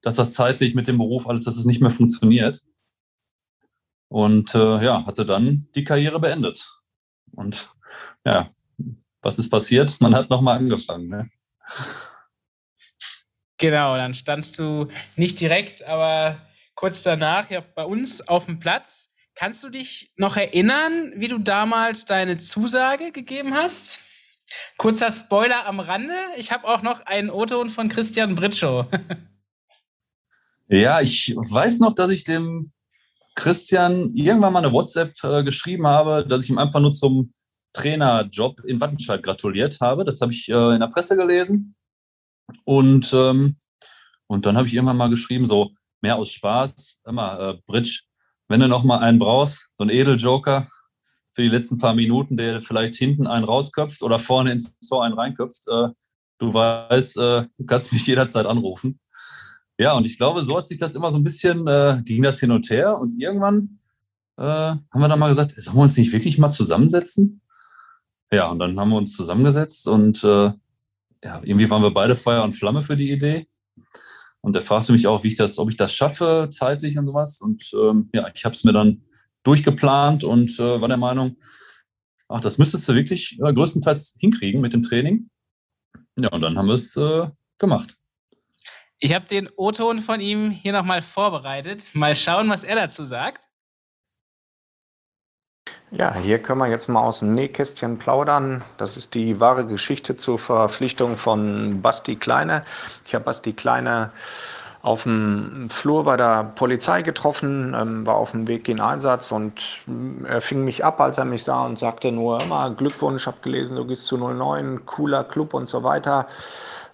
dass 0.00 0.16
das 0.16 0.34
zeitlich 0.34 0.74
mit 0.74 0.88
dem 0.88 0.98
Beruf 0.98 1.28
alles, 1.28 1.44
dass 1.44 1.56
es 1.56 1.64
nicht 1.64 1.80
mehr 1.80 1.90
funktioniert. 1.90 2.62
Und 4.08 4.54
äh, 4.56 4.84
ja, 4.84 5.06
hatte 5.06 5.24
dann 5.24 5.68
die 5.76 5.84
Karriere 5.84 6.18
beendet. 6.18 6.68
Und 7.30 7.72
ja, 8.24 8.50
was 9.22 9.38
ist 9.38 9.50
passiert? 9.50 10.00
Man 10.00 10.16
hat 10.16 10.30
nochmal 10.30 10.58
angefangen. 10.58 11.08
Ne? 11.08 11.30
Genau, 13.58 13.96
dann 13.96 14.14
standst 14.14 14.58
du 14.58 14.88
nicht 15.14 15.40
direkt, 15.40 15.86
aber 15.86 16.44
kurz 16.74 17.04
danach 17.04 17.48
ja 17.50 17.60
bei 17.60 17.84
uns 17.84 18.26
auf 18.26 18.46
dem 18.46 18.58
Platz. 18.58 19.11
Kannst 19.34 19.64
du 19.64 19.70
dich 19.70 20.12
noch 20.16 20.36
erinnern, 20.36 21.12
wie 21.16 21.28
du 21.28 21.38
damals 21.38 22.04
deine 22.04 22.38
Zusage 22.38 23.12
gegeben 23.12 23.54
hast? 23.54 24.04
Kurzer 24.76 25.10
Spoiler 25.10 25.66
am 25.66 25.80
Rande. 25.80 26.14
Ich 26.36 26.52
habe 26.52 26.68
auch 26.68 26.82
noch 26.82 27.00
einen 27.06 27.30
O-Ton 27.30 27.70
von 27.70 27.88
Christian 27.88 28.34
Britschow. 28.34 28.86
ja, 30.68 31.00
ich 31.00 31.34
weiß 31.34 31.78
noch, 31.80 31.94
dass 31.94 32.10
ich 32.10 32.24
dem 32.24 32.64
Christian 33.34 34.10
irgendwann 34.10 34.52
mal 34.52 34.64
eine 34.64 34.72
WhatsApp 34.72 35.14
äh, 35.24 35.42
geschrieben 35.42 35.86
habe, 35.86 36.26
dass 36.26 36.44
ich 36.44 36.50
ihm 36.50 36.58
einfach 36.58 36.80
nur 36.80 36.92
zum 36.92 37.32
Trainerjob 37.72 38.60
in 38.64 38.80
Wattenscheid 38.80 39.22
gratuliert 39.22 39.80
habe. 39.80 40.04
Das 40.04 40.20
habe 40.20 40.32
ich 40.32 40.48
äh, 40.50 40.74
in 40.74 40.80
der 40.80 40.88
Presse 40.88 41.16
gelesen. 41.16 41.74
Und, 42.64 43.12
ähm, 43.14 43.56
und 44.26 44.44
dann 44.44 44.58
habe 44.58 44.66
ich 44.66 44.74
irgendwann 44.74 44.98
mal 44.98 45.08
geschrieben, 45.08 45.46
so 45.46 45.70
mehr 46.02 46.16
aus 46.16 46.30
Spaß, 46.30 47.00
immer, 47.06 47.40
äh, 47.40 47.58
Bridge, 47.64 48.02
wenn 48.52 48.60
du 48.60 48.68
noch 48.68 48.84
mal 48.84 48.98
einen 48.98 49.18
brauchst, 49.18 49.70
so 49.74 49.82
einen 49.82 49.90
Edeljoker 49.90 50.68
für 51.32 51.40
die 51.40 51.48
letzten 51.48 51.78
paar 51.78 51.94
Minuten, 51.94 52.36
der 52.36 52.60
vielleicht 52.60 52.94
hinten 52.94 53.26
einen 53.26 53.46
rausköpft 53.46 54.02
oder 54.02 54.18
vorne 54.18 54.52
ins 54.52 54.78
Tor 54.86 55.04
einen 55.04 55.14
reinköpft, 55.14 55.66
äh, 55.68 55.88
du 56.36 56.52
weißt, 56.52 57.16
äh, 57.16 57.44
du 57.56 57.64
kannst 57.66 57.94
mich 57.94 58.06
jederzeit 58.06 58.44
anrufen. 58.44 59.00
Ja, 59.78 59.94
und 59.94 60.04
ich 60.04 60.18
glaube, 60.18 60.42
so 60.42 60.58
hat 60.58 60.66
sich 60.66 60.76
das 60.76 60.94
immer 60.94 61.10
so 61.10 61.16
ein 61.16 61.24
bisschen, 61.24 61.66
äh, 61.66 62.02
ging 62.04 62.22
das 62.22 62.40
hin 62.40 62.50
und 62.50 62.68
her 62.68 62.98
und 62.98 63.18
irgendwann 63.18 63.78
äh, 64.36 64.42
haben 64.42 64.88
wir 64.92 65.08
dann 65.08 65.18
mal 65.18 65.28
gesagt, 65.28 65.54
sollen 65.56 65.78
wir 65.78 65.84
uns 65.84 65.96
nicht 65.96 66.12
wirklich 66.12 66.36
mal 66.36 66.50
zusammensetzen? 66.50 67.40
Ja, 68.30 68.50
und 68.50 68.58
dann 68.58 68.78
haben 68.78 68.90
wir 68.90 68.98
uns 68.98 69.16
zusammengesetzt 69.16 69.88
und 69.88 70.22
äh, 70.24 70.52
ja, 71.24 71.40
irgendwie 71.42 71.70
waren 71.70 71.82
wir 71.82 71.94
beide 71.94 72.16
Feuer 72.16 72.44
und 72.44 72.52
Flamme 72.52 72.82
für 72.82 72.98
die 72.98 73.12
Idee. 73.12 73.46
Und 74.42 74.56
er 74.56 74.62
fragte 74.62 74.92
mich 74.92 75.06
auch, 75.06 75.22
wie 75.22 75.28
ich 75.28 75.36
das, 75.36 75.58
ob 75.58 75.70
ich 75.70 75.76
das 75.76 75.94
schaffe, 75.94 76.48
zeitlich 76.50 76.98
und 76.98 77.06
sowas. 77.06 77.40
Und 77.40 77.70
ähm, 77.74 78.10
ja, 78.12 78.28
ich 78.34 78.44
habe 78.44 78.54
es 78.54 78.64
mir 78.64 78.72
dann 78.72 79.02
durchgeplant 79.44 80.24
und 80.24 80.58
äh, 80.58 80.80
war 80.80 80.88
der 80.88 80.96
Meinung, 80.96 81.36
ach, 82.28 82.40
das 82.40 82.58
müsstest 82.58 82.88
du 82.88 82.94
wirklich 82.94 83.38
äh, 83.40 83.52
größtenteils 83.52 84.16
hinkriegen 84.18 84.60
mit 84.60 84.74
dem 84.74 84.82
Training. 84.82 85.30
Ja, 86.18 86.28
und 86.30 86.40
dann 86.40 86.58
haben 86.58 86.66
wir 86.66 86.74
es 86.74 86.96
äh, 86.96 87.28
gemacht. 87.58 87.96
Ich 88.98 89.14
habe 89.14 89.26
den 89.26 89.48
O-Ton 89.56 90.00
von 90.00 90.20
ihm 90.20 90.50
hier 90.50 90.72
nochmal 90.72 91.02
vorbereitet. 91.02 91.92
Mal 91.94 92.14
schauen, 92.14 92.50
was 92.50 92.64
er 92.64 92.76
dazu 92.76 93.04
sagt. 93.04 93.44
Ja, 95.94 96.14
hier 96.14 96.38
können 96.38 96.58
wir 96.60 96.68
jetzt 96.68 96.88
mal 96.88 97.02
aus 97.02 97.18
dem 97.18 97.34
Nähkästchen 97.34 97.98
plaudern. 97.98 98.62
Das 98.78 98.96
ist 98.96 99.12
die 99.12 99.40
wahre 99.40 99.66
Geschichte 99.66 100.16
zur 100.16 100.38
Verpflichtung 100.38 101.18
von 101.18 101.82
Basti 101.82 102.16
Kleine. 102.16 102.64
Ich 103.04 103.14
habe 103.14 103.26
Basti 103.26 103.52
Kleine 103.52 104.10
auf 104.80 105.02
dem 105.02 105.68
Flur 105.68 106.04
bei 106.04 106.16
der 106.16 106.44
Polizei 106.44 107.02
getroffen, 107.02 107.76
ähm, 107.78 108.06
war 108.06 108.16
auf 108.16 108.30
dem 108.30 108.48
Weg 108.48 108.70
in 108.70 108.80
Einsatz 108.80 109.32
und 109.32 109.82
er 110.26 110.40
fing 110.40 110.64
mich 110.64 110.82
ab, 110.82 110.98
als 110.98 111.18
er 111.18 111.26
mich 111.26 111.44
sah 111.44 111.66
und 111.66 111.78
sagte 111.78 112.10
nur 112.10 112.42
immer 112.42 112.70
Glückwunsch, 112.70 113.26
habe 113.26 113.36
gelesen, 113.42 113.76
du 113.76 113.84
gehst 113.84 114.06
zu 114.06 114.16
09, 114.16 114.86
cooler 114.86 115.24
Club 115.24 115.52
und 115.52 115.68
so 115.68 115.84
weiter. 115.84 116.26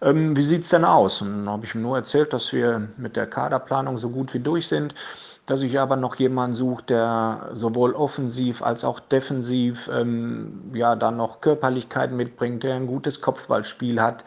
Ähm, 0.00 0.36
wie 0.36 0.42
sieht's 0.42 0.68
denn 0.70 0.84
aus? 0.84 1.22
Und 1.22 1.38
dann 1.38 1.50
habe 1.50 1.64
ich 1.64 1.74
ihm 1.74 1.82
nur 1.82 1.96
erzählt, 1.96 2.32
dass 2.32 2.52
wir 2.52 2.88
mit 2.96 3.16
der 3.16 3.26
Kaderplanung 3.26 3.98
so 3.98 4.10
gut 4.10 4.34
wie 4.34 4.40
durch 4.40 4.68
sind 4.68 4.94
dass 5.48 5.62
ich 5.62 5.80
aber 5.80 5.96
noch 5.96 6.16
jemanden 6.16 6.54
suche, 6.54 6.82
der 6.84 7.50
sowohl 7.54 7.94
offensiv 7.94 8.62
als 8.62 8.84
auch 8.84 9.00
defensiv 9.00 9.88
ähm, 9.92 10.70
ja 10.74 10.94
dann 10.94 11.16
noch 11.16 11.40
Körperlichkeit 11.40 12.12
mitbringt, 12.12 12.62
der 12.62 12.74
ein 12.74 12.86
gutes 12.86 13.22
Kopfballspiel 13.22 14.00
hat, 14.00 14.24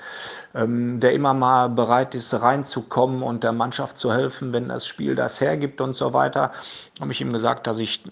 ähm, 0.56 1.00
der 1.00 1.14
immer 1.14 1.36
mal 1.36 1.70
bereit 1.70 2.16
ist 2.16 2.34
reinzukommen 2.42 3.22
und 3.22 3.44
der 3.44 3.52
Mannschaft 3.52 4.00
zu 4.00 4.12
helfen, 4.12 4.52
wenn 4.52 4.66
das 4.66 4.88
Spiel 4.88 5.14
das 5.14 5.40
hergibt 5.40 5.80
und 5.80 5.94
so 5.94 6.12
weiter. 6.14 6.52
Habe 7.00 7.12
ich 7.12 7.22
ihm 7.22 7.32
gesagt, 7.32 7.68
dass 7.68 7.78
ich 7.78 8.04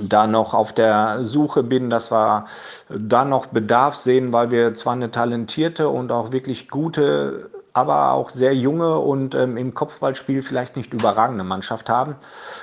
da 0.00 0.26
noch 0.26 0.54
auf 0.54 0.72
der 0.72 1.24
Suche 1.24 1.62
bin, 1.62 1.90
dass 1.90 2.10
wir 2.10 2.46
da 2.88 3.24
noch 3.24 3.46
Bedarf 3.46 3.96
sehen, 3.96 4.32
weil 4.32 4.50
wir 4.50 4.74
zwar 4.74 4.94
eine 4.94 5.10
talentierte 5.10 5.88
und 5.88 6.12
auch 6.12 6.32
wirklich 6.32 6.68
gute 6.68 7.50
aber 7.76 8.12
auch 8.12 8.30
sehr 8.30 8.54
junge 8.54 8.98
und 9.00 9.34
ähm, 9.34 9.58
im 9.58 9.74
Kopfballspiel 9.74 10.42
vielleicht 10.42 10.76
nicht 10.76 10.94
überragende 10.94 11.44
Mannschaft 11.44 11.90
haben. 11.90 12.16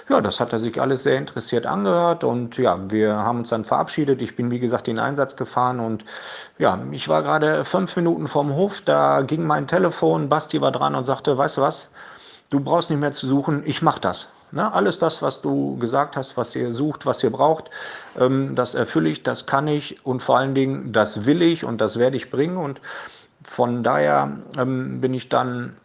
Ja, 0.10 0.22
das 0.22 0.40
hat 0.40 0.54
er 0.54 0.58
sich 0.58 0.82
alles 0.82 1.04
sehr 1.04 1.20
interessiert 1.20 1.68
angehört 1.68 2.24
und 2.24 2.58
ja, 2.58 2.80
wir 2.90 3.18
haben 3.18 3.40
uns 3.40 3.50
dann 3.50 3.63
verabschiedet. 3.63 4.24
Ich 4.24 4.36
bin, 4.36 4.50
wie 4.50 4.60
gesagt, 4.60 4.88
in 4.88 4.96
den 4.96 5.06
Einsatz 5.06 5.36
gefahren 5.36 5.80
und 5.80 6.04
ja, 6.58 6.80
ich 6.90 7.08
war 7.10 7.22
gerade 7.22 7.63
fünf 7.63 7.96
Minuten 7.96 8.25
vom 8.25 8.56
Hof, 8.56 8.82
da 8.82 9.22
ging 9.22 9.46
mein 9.46 9.68
Telefon, 9.68 10.30
Basti 10.30 10.62
war 10.62 10.72
dran 10.72 10.96
und 10.96 11.04
sagte, 11.04 11.38
weißt 11.38 11.58
du 11.58 11.62
was, 11.62 11.90
du 12.50 12.60
brauchst 12.60 12.90
nicht 12.90 13.00
mehr 13.00 13.12
zu 13.12 13.28
suchen, 13.28 13.62
ich 13.68 13.84
mach 13.84 14.00
das. 14.00 14.34
Ne, 14.53 14.72
alles 14.72 15.00
das, 15.00 15.24
was 15.24 15.41
du 15.41 15.77
gesagt 15.77 16.15
hast, 16.15 16.38
was 16.38 16.55
ihr 16.55 16.72
sucht, 16.72 17.07
was 17.07 17.24
ihr 17.24 17.31
braucht, 17.31 17.72
ähm, 18.19 18.53
das 18.53 18.75
erfülle 18.75 19.10
ich, 19.10 19.24
das 19.24 19.48
kann 19.48 19.67
ich 19.67 20.05
und 20.05 20.22
vor 20.22 20.38
allen 20.38 20.53
Dingen, 20.53 20.93
das 20.93 21.25
will 21.25 21.41
ich 21.41 21.65
und 21.65 21.81
das 21.81 21.98
werde 21.98 22.17
ich 22.17 22.29
bringen. 22.29 22.57
Und 22.57 22.79
von 23.43 23.81
daher 23.81 24.31
ähm, 24.55 25.01
bin 25.01 25.15
ich 25.15 25.27
dann 25.29 25.75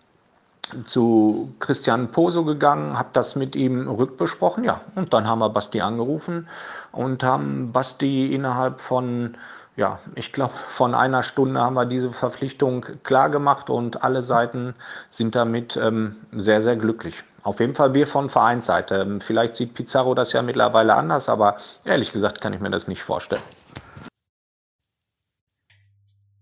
zu 0.84 1.50
Christian 1.60 2.10
Poso 2.10 2.44
gegangen, 2.44 2.98
habe 2.98 3.08
das 3.14 3.36
mit 3.36 3.56
ihm 3.56 3.88
rückbesprochen, 3.88 4.64
ja, 4.64 4.82
und 4.96 5.14
dann 5.14 5.26
haben 5.26 5.38
wir 5.38 5.48
Basti 5.48 5.80
angerufen 5.80 6.46
und 6.92 7.24
haben 7.24 7.72
Basti 7.72 8.34
innerhalb 8.34 8.82
von, 8.82 9.34
ja, 9.78 10.00
ich 10.16 10.32
glaube, 10.32 10.54
von 10.54 10.92
einer 10.92 11.22
Stunde 11.22 11.60
haben 11.60 11.74
wir 11.74 11.86
diese 11.86 12.10
Verpflichtung 12.10 12.84
klar 13.04 13.30
gemacht 13.30 13.70
und 13.70 14.02
alle 14.02 14.24
Seiten 14.24 14.74
sind 15.08 15.36
damit 15.36 15.76
ähm, 15.76 16.16
sehr, 16.32 16.60
sehr 16.60 16.74
glücklich. 16.74 17.22
Auf 17.44 17.60
jeden 17.60 17.76
Fall 17.76 17.94
wir 17.94 18.08
von 18.08 18.28
Vereinsseite. 18.28 18.96
Ähm, 18.96 19.20
vielleicht 19.20 19.54
sieht 19.54 19.74
Pizarro 19.74 20.14
das 20.14 20.32
ja 20.32 20.42
mittlerweile 20.42 20.96
anders, 20.96 21.28
aber 21.28 21.58
ehrlich 21.84 22.10
gesagt 22.10 22.40
kann 22.40 22.52
ich 22.52 22.58
mir 22.60 22.70
das 22.70 22.88
nicht 22.88 23.04
vorstellen. 23.04 23.42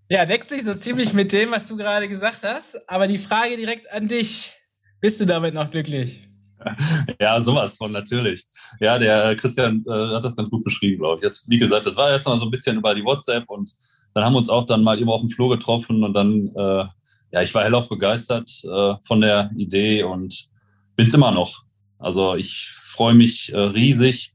Ja, 0.09 0.25
deckt 0.25 0.49
sich 0.49 0.65
so 0.65 0.73
ziemlich 0.73 1.13
mit 1.13 1.31
dem, 1.33 1.51
was 1.51 1.69
du 1.69 1.77
gerade 1.77 2.09
gesagt 2.09 2.43
hast. 2.43 2.89
Aber 2.89 3.07
die 3.07 3.19
Frage 3.19 3.59
direkt 3.59 3.93
an 3.93 4.09
dich. 4.09 4.57
Bist 5.03 5.21
du 5.21 5.27
damit 5.27 5.53
noch 5.53 5.71
glücklich? 5.71 6.27
Ja, 7.21 7.41
sowas 7.41 7.77
von, 7.77 7.93
natürlich. 7.93 8.45
Ja, 8.81 8.99
der 8.99 9.37
Christian 9.37 9.85
äh, 9.89 10.15
hat 10.15 10.25
das 10.25 10.37
ganz 10.37 10.51
gut 10.51 10.65
beschrieben, 10.65 10.99
glaube 10.99 11.17
ich. 11.17 11.23
Das, 11.23 11.45
wie 11.49 11.57
gesagt, 11.57 11.87
das 11.87 11.97
war 11.97 12.11
erstmal 12.11 12.39
so 12.39 12.45
ein 12.45 12.51
bisschen 12.51 12.77
über 12.77 12.95
die 12.95 13.05
WhatsApp 13.05 13.49
und 13.49 13.73
dann 14.15 14.25
haben 14.25 14.33
wir 14.33 14.39
uns 14.39 14.49
auch 14.49 14.65
dann 14.65 14.83
mal 14.83 14.99
immer 14.99 15.13
auf 15.13 15.21
dem 15.21 15.29
Flur 15.29 15.51
getroffen 15.51 16.03
und 16.03 16.15
dann, 16.15 16.51
äh, 16.55 16.85
ja, 17.33 17.43
ich 17.43 17.55
war 17.55 17.65
hellauf 17.65 17.89
begeistert 17.89 18.51
äh, 18.65 18.95
von 19.03 19.21
der 19.21 19.51
Idee 19.57 20.03
und 20.03 20.49
bin 20.97 21.07
es 21.07 21.15
immer 21.15 21.31
noch. 21.31 21.63
Also 21.99 22.35
ich 22.35 22.71
freue 22.71 23.15
mich 23.15 23.53
äh, 23.53 23.59
riesig, 23.59 24.33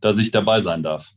dass 0.00 0.18
ich 0.18 0.30
dabei 0.30 0.60
sein 0.60 0.82
darf. 0.82 1.12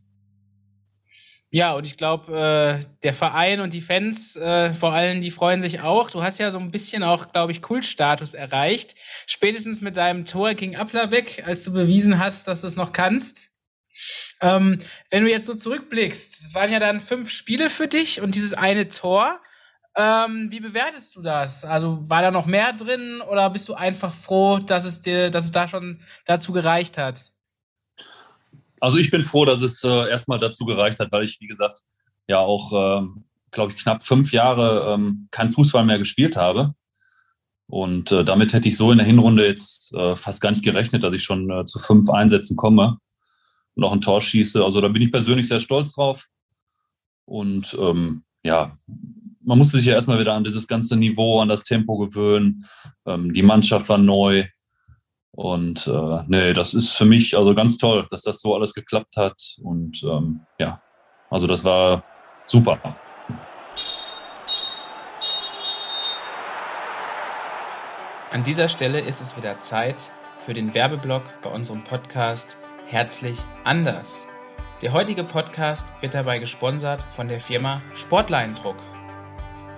Ja, 1.51 1.73
und 1.73 1.85
ich 1.87 1.95
glaube, 1.95 2.79
äh, 2.81 2.85
der 3.03 3.13
Verein 3.13 3.61
und 3.61 3.73
die 3.73 3.81
Fans, 3.81 4.35
äh, 4.35 4.73
vor 4.73 4.91
allem, 4.93 5.21
die 5.21 5.31
freuen 5.31 5.61
sich 5.61 5.81
auch. 5.81 6.09
Du 6.11 6.21
hast 6.21 6.37
ja 6.39 6.51
so 6.51 6.59
ein 6.59 6.71
bisschen 6.71 7.01
auch, 7.03 7.31
glaube 7.31 7.51
ich, 7.53 7.61
Kultstatus 7.61 8.33
erreicht. 8.33 8.95
Spätestens 9.27 9.81
mit 9.81 9.95
deinem 9.95 10.25
Tor 10.25 10.53
gegen 10.55 10.75
Applerbeck, 10.75 11.43
als 11.45 11.63
du 11.63 11.71
bewiesen 11.73 12.19
hast, 12.19 12.47
dass 12.47 12.61
du 12.61 12.67
es 12.67 12.75
noch 12.75 12.91
kannst. 12.91 13.51
Ähm, 14.41 14.79
wenn 15.11 15.23
du 15.23 15.29
jetzt 15.31 15.47
so 15.47 15.53
zurückblickst, 15.55 16.45
es 16.45 16.55
waren 16.55 16.71
ja 16.71 16.79
dann 16.79 16.99
fünf 16.99 17.29
Spiele 17.31 17.69
für 17.69 17.87
dich 17.87 18.21
und 18.21 18.35
dieses 18.35 18.53
eine 18.53 18.87
Tor. 18.89 19.39
Ähm, 19.97 20.47
wie 20.51 20.59
bewertest 20.59 21.15
du 21.15 21.21
das? 21.21 21.63
Also 21.65 22.09
war 22.09 22.21
da 22.21 22.31
noch 22.31 22.47
mehr 22.47 22.73
drin 22.73 23.21
oder 23.21 23.49
bist 23.49 23.69
du 23.69 23.75
einfach 23.75 24.13
froh, 24.13 24.59
dass 24.59 24.83
es 24.85 25.01
dir, 25.01 25.29
dass 25.31 25.45
es 25.45 25.51
da 25.53 25.67
schon 25.69 26.01
dazu 26.25 26.51
gereicht 26.51 26.97
hat? 26.97 27.34
Also 28.79 28.97
ich 28.97 29.11
bin 29.11 29.23
froh, 29.23 29.45
dass 29.45 29.61
es 29.61 29.83
äh, 29.83 30.09
erstmal 30.09 30.39
dazu 30.39 30.65
gereicht 30.65 30.99
hat, 30.99 31.11
weil 31.11 31.23
ich, 31.23 31.39
wie 31.39 31.47
gesagt, 31.47 31.81
ja 32.27 32.39
auch, 32.39 32.73
äh, 32.73 33.07
glaube 33.51 33.71
ich, 33.71 33.81
knapp 33.81 34.03
fünf 34.03 34.31
Jahre 34.31 34.93
ähm, 34.93 35.27
kein 35.31 35.49
Fußball 35.49 35.85
mehr 35.85 35.97
gespielt 35.97 36.35
habe. 36.35 36.73
Und 37.67 38.11
äh, 38.11 38.23
damit 38.23 38.53
hätte 38.53 38.67
ich 38.67 38.77
so 38.77 38.91
in 38.91 38.97
der 38.97 39.07
Hinrunde 39.07 39.45
jetzt 39.45 39.93
äh, 39.93 40.15
fast 40.15 40.41
gar 40.41 40.51
nicht 40.51 40.63
gerechnet, 40.63 41.03
dass 41.03 41.13
ich 41.13 41.23
schon 41.23 41.49
äh, 41.49 41.65
zu 41.65 41.79
fünf 41.79 42.09
Einsätzen 42.09 42.55
komme 42.55 42.97
und 43.75 43.83
auch 43.83 43.93
ein 43.93 44.01
Tor 44.01 44.21
schieße. 44.21 44.63
Also 44.63 44.81
da 44.81 44.87
bin 44.87 45.01
ich 45.01 45.11
persönlich 45.11 45.47
sehr 45.47 45.59
stolz 45.59 45.93
drauf. 45.93 46.27
Und 47.25 47.75
ähm, 47.79 48.23
ja, 48.43 48.77
man 49.41 49.57
musste 49.57 49.77
sich 49.77 49.87
ja 49.87 49.93
erstmal 49.93 50.19
wieder 50.19 50.33
an 50.33 50.43
dieses 50.43 50.67
ganze 50.67 50.95
Niveau, 50.95 51.39
an 51.39 51.49
das 51.49 51.63
Tempo 51.63 51.97
gewöhnen. 51.97 52.65
Ähm, 53.05 53.33
die 53.33 53.41
Mannschaft 53.41 53.89
war 53.89 53.97
neu. 53.97 54.45
Und 55.35 55.87
äh, 55.87 56.23
nee, 56.27 56.53
das 56.53 56.73
ist 56.73 56.91
für 56.91 57.05
mich 57.05 57.37
also 57.37 57.53
ganz 57.53 57.77
toll, 57.77 58.07
dass 58.09 58.21
das 58.21 58.41
so 58.41 58.55
alles 58.55 58.73
geklappt 58.73 59.17
hat. 59.17 59.57
Und 59.61 60.01
ähm, 60.03 60.45
ja, 60.59 60.81
also 61.29 61.45
das 61.45 61.63
war 61.65 62.03
super. 62.47 62.79
An 68.31 68.43
dieser 68.43 68.69
Stelle 68.69 68.99
ist 68.99 69.21
es 69.21 69.37
wieder 69.37 69.59
Zeit 69.59 70.11
für 70.39 70.53
den 70.53 70.73
Werbeblock 70.73 71.23
bei 71.41 71.49
unserem 71.49 71.83
Podcast 71.83 72.57
Herzlich 72.87 73.39
anders. 73.63 74.27
Der 74.81 74.93
heutige 74.93 75.23
Podcast 75.23 75.91
wird 76.01 76.13
dabei 76.13 76.37
gesponsert 76.37 77.01
von 77.11 77.27
der 77.27 77.39
Firma 77.39 77.81
Sportleindruck. 77.95 78.75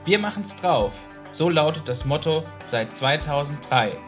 Wir 0.03 0.19
machen's 0.19 0.55
drauf. 0.57 1.07
So 1.31 1.49
lautet 1.49 1.87
das 1.87 2.03
Motto 2.03 2.43
seit 2.65 2.91
2003. 2.91 4.06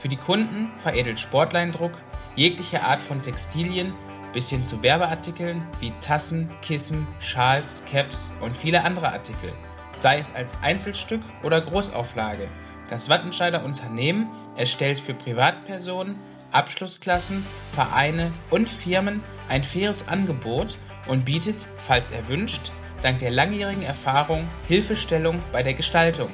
Für 0.00 0.08
die 0.08 0.16
Kunden 0.16 0.72
veredelt 0.78 1.20
Sportleindruck 1.20 1.92
jegliche 2.34 2.82
Art 2.82 3.02
von 3.02 3.20
Textilien 3.20 3.92
bis 4.32 4.48
hin 4.48 4.64
zu 4.64 4.82
Werbeartikeln 4.82 5.62
wie 5.78 5.92
Tassen, 6.00 6.48
Kissen, 6.62 7.06
Schals, 7.18 7.84
Caps 7.84 8.32
und 8.40 8.56
viele 8.56 8.82
andere 8.82 9.12
Artikel, 9.12 9.52
sei 9.96 10.16
es 10.16 10.34
als 10.34 10.56
Einzelstück 10.62 11.20
oder 11.42 11.60
Großauflage. 11.60 12.48
Das 12.88 13.10
Wattenscheider 13.10 13.62
Unternehmen 13.62 14.30
erstellt 14.56 14.98
für 14.98 15.12
Privatpersonen, 15.12 16.18
Abschlussklassen, 16.50 17.44
Vereine 17.70 18.32
und 18.48 18.70
Firmen 18.70 19.22
ein 19.50 19.62
faires 19.62 20.08
Angebot 20.08 20.78
und 21.08 21.26
bietet, 21.26 21.68
falls 21.76 22.10
erwünscht, 22.10 22.72
dank 23.02 23.18
der 23.18 23.32
langjährigen 23.32 23.82
Erfahrung 23.82 24.48
Hilfestellung 24.66 25.42
bei 25.52 25.62
der 25.62 25.74
Gestaltung. 25.74 26.30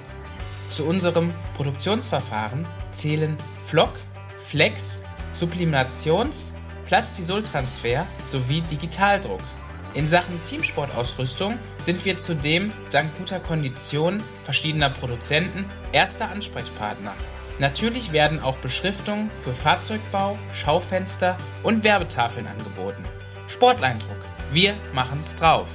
Zu 0.71 0.87
unserem 0.87 1.35
Produktionsverfahren 1.55 2.65
zählen 2.93 3.37
Flock, 3.67 3.95
Flex, 4.39 5.03
Sublimations, 5.33 6.55
Plastisoltransfer 6.85 8.07
sowie 8.25 8.61
Digitaldruck. 8.61 9.41
In 9.95 10.07
Sachen 10.07 10.43
Teamsportausrüstung 10.45 11.59
sind 11.81 12.05
wir 12.05 12.17
zudem 12.17 12.73
dank 12.91 13.11
guter 13.19 13.41
Kondition 13.41 14.23
verschiedener 14.45 14.91
Produzenten 14.91 15.65
erster 15.91 16.31
Ansprechpartner. 16.31 17.15
Natürlich 17.59 18.13
werden 18.13 18.39
auch 18.39 18.57
Beschriftungen 18.59 19.31
für 19.35 19.53
Fahrzeugbau, 19.53 20.39
Schaufenster 20.55 21.37
und 21.65 21.83
Werbetafeln 21.83 22.47
angeboten. 22.47 23.03
Sportleindruck, 23.49 24.19
wir 24.53 24.75
machen's 24.93 25.35
drauf. 25.35 25.71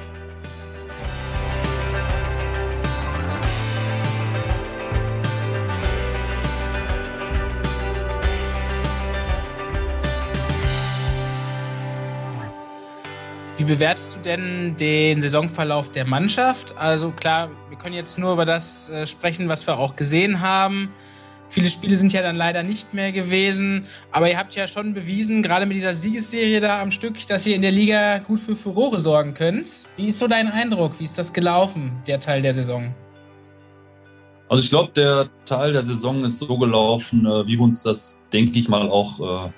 Bewertest 13.72 14.16
du 14.18 14.20
denn 14.20 14.76
den 14.76 15.22
Saisonverlauf 15.22 15.90
der 15.90 16.06
Mannschaft? 16.06 16.78
Also 16.78 17.10
klar, 17.12 17.50
wir 17.70 17.78
können 17.78 17.96
jetzt 17.96 18.20
nur 18.20 18.34
über 18.34 18.44
das 18.44 18.90
äh, 18.90 19.06
sprechen, 19.06 19.48
was 19.48 19.66
wir 19.66 19.78
auch 19.78 19.94
gesehen 19.94 20.42
haben. 20.42 20.92
Viele 21.48 21.68
Spiele 21.70 21.96
sind 21.96 22.12
ja 22.12 22.22
dann 22.22 22.36
leider 22.36 22.64
nicht 22.64 22.94
mehr 22.94 23.14
gewesen, 23.14 23.86
aber 24.12 24.30
ihr 24.30 24.38
habt 24.38 24.56
ja 24.56 24.68
schon 24.68 24.94
bewiesen, 24.94 25.42
gerade 25.42 25.66
mit 25.66 25.78
dieser 25.78 25.94
Siegesserie 25.94 26.60
da 26.60 26.82
am 26.82 26.92
Stück, 26.92 27.16
dass 27.28 27.48
ihr 27.48 27.56
in 27.56 27.62
der 27.62 27.72
Liga 27.72 28.18
gut 28.20 28.42
für 28.42 28.58
Furore 28.58 29.00
sorgen 29.00 29.34
könnt. 29.34 29.86
Wie 29.96 30.08
ist 30.08 30.20
so 30.20 30.28
dein 30.28 30.50
Eindruck? 30.50 31.00
Wie 31.00 31.06
ist 31.06 31.18
das 31.18 31.32
gelaufen, 31.32 31.94
der 32.08 32.20
Teil 32.20 32.42
der 32.42 32.54
Saison? 32.54 32.94
Also 34.50 34.64
ich 34.64 34.70
glaube, 34.70 34.92
der 34.94 35.30
Teil 35.46 35.72
der 35.72 35.84
Saison 35.84 36.26
ist 36.26 36.40
so 36.40 36.58
gelaufen, 36.58 37.26
äh, 37.26 37.48
wie 37.48 37.58
wir 37.58 37.62
uns 37.62 37.84
das, 37.84 38.20
denke 38.34 38.60
ich 38.60 38.68
mal, 38.68 38.90
auch 38.90 39.48
äh, 39.48 39.52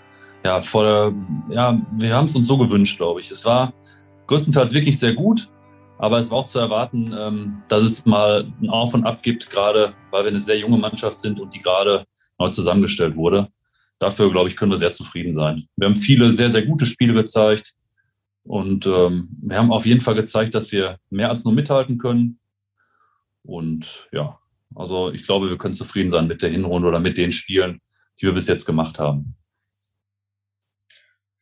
ja, 0.46 0.62
vor 0.62 0.84
der, 0.84 1.14
ja, 1.50 1.82
wir 1.94 2.16
haben 2.16 2.26
es 2.26 2.36
uns 2.36 2.48
so 2.48 2.58
gewünscht, 2.58 2.98
glaube 2.98 3.20
ich. 3.22 3.32
Es 3.32 3.46
war 3.46 3.74
größtenteils 4.28 4.74
wirklich 4.74 5.00
sehr 5.00 5.14
gut, 5.14 5.50
aber 5.98 6.18
es 6.18 6.32
war 6.32 6.40
auch 6.40 6.46
zu 6.46 6.60
erwarten, 6.60 7.16
ähm, 7.18 7.62
dass 7.70 7.84
es 7.84 8.06
mal 8.06 8.52
ein 8.62 8.70
Auf 8.70 8.94
und 8.94 9.06
Ab 9.06 9.22
gibt, 9.24 9.50
gerade 9.50 9.94
weil 10.12 10.24
wir 10.24 10.30
eine 10.30 10.40
sehr 10.40 10.58
junge 10.58 10.78
Mannschaft 10.78 11.18
sind 11.18 11.40
und 11.40 11.54
die 11.54 11.60
gerade 11.60 12.06
neu 12.40 12.50
zusammengestellt 12.50 13.16
wurde. 13.16 13.48
Dafür, 14.00 14.32
glaube 14.32 14.50
ich, 14.50 14.58
können 14.58 14.72
wir 14.72 14.78
sehr 14.78 14.92
zufrieden 14.92 15.32
sein. 15.32 15.68
Wir 15.78 15.88
haben 15.88 15.96
viele 15.96 16.32
sehr, 16.32 16.50
sehr 16.50 16.66
gute 16.66 16.86
Spiele 16.86 17.14
gezeigt 17.14 17.74
und 18.44 18.86
ähm, 18.86 19.30
wir 19.42 19.58
haben 19.58 19.72
auf 19.72 19.86
jeden 19.86 20.02
Fall 20.02 20.16
gezeigt, 20.16 20.56
dass 20.56 20.72
wir 20.72 20.98
mehr 21.10 21.30
als 21.30 21.46
nur 21.46 21.54
mithalten 21.54 21.98
können. 21.98 22.40
Und 23.44 24.10
ja, 24.12 24.38
also 24.76 25.12
ich 25.12 25.26
glaube, 25.26 25.50
wir 25.50 25.58
können 25.58 25.74
zufrieden 25.74 26.10
sein 26.10 26.28
mit 26.28 26.42
der 26.42 26.50
Hinrunde 26.50 26.88
oder 26.88 27.00
mit 27.00 27.18
den 27.18 27.32
Spielen, 27.32 27.80
die 28.20 28.26
wir 28.26 28.34
bis 28.34 28.48
jetzt 28.48 28.66
gemacht 28.66 29.00
haben. 29.00 29.36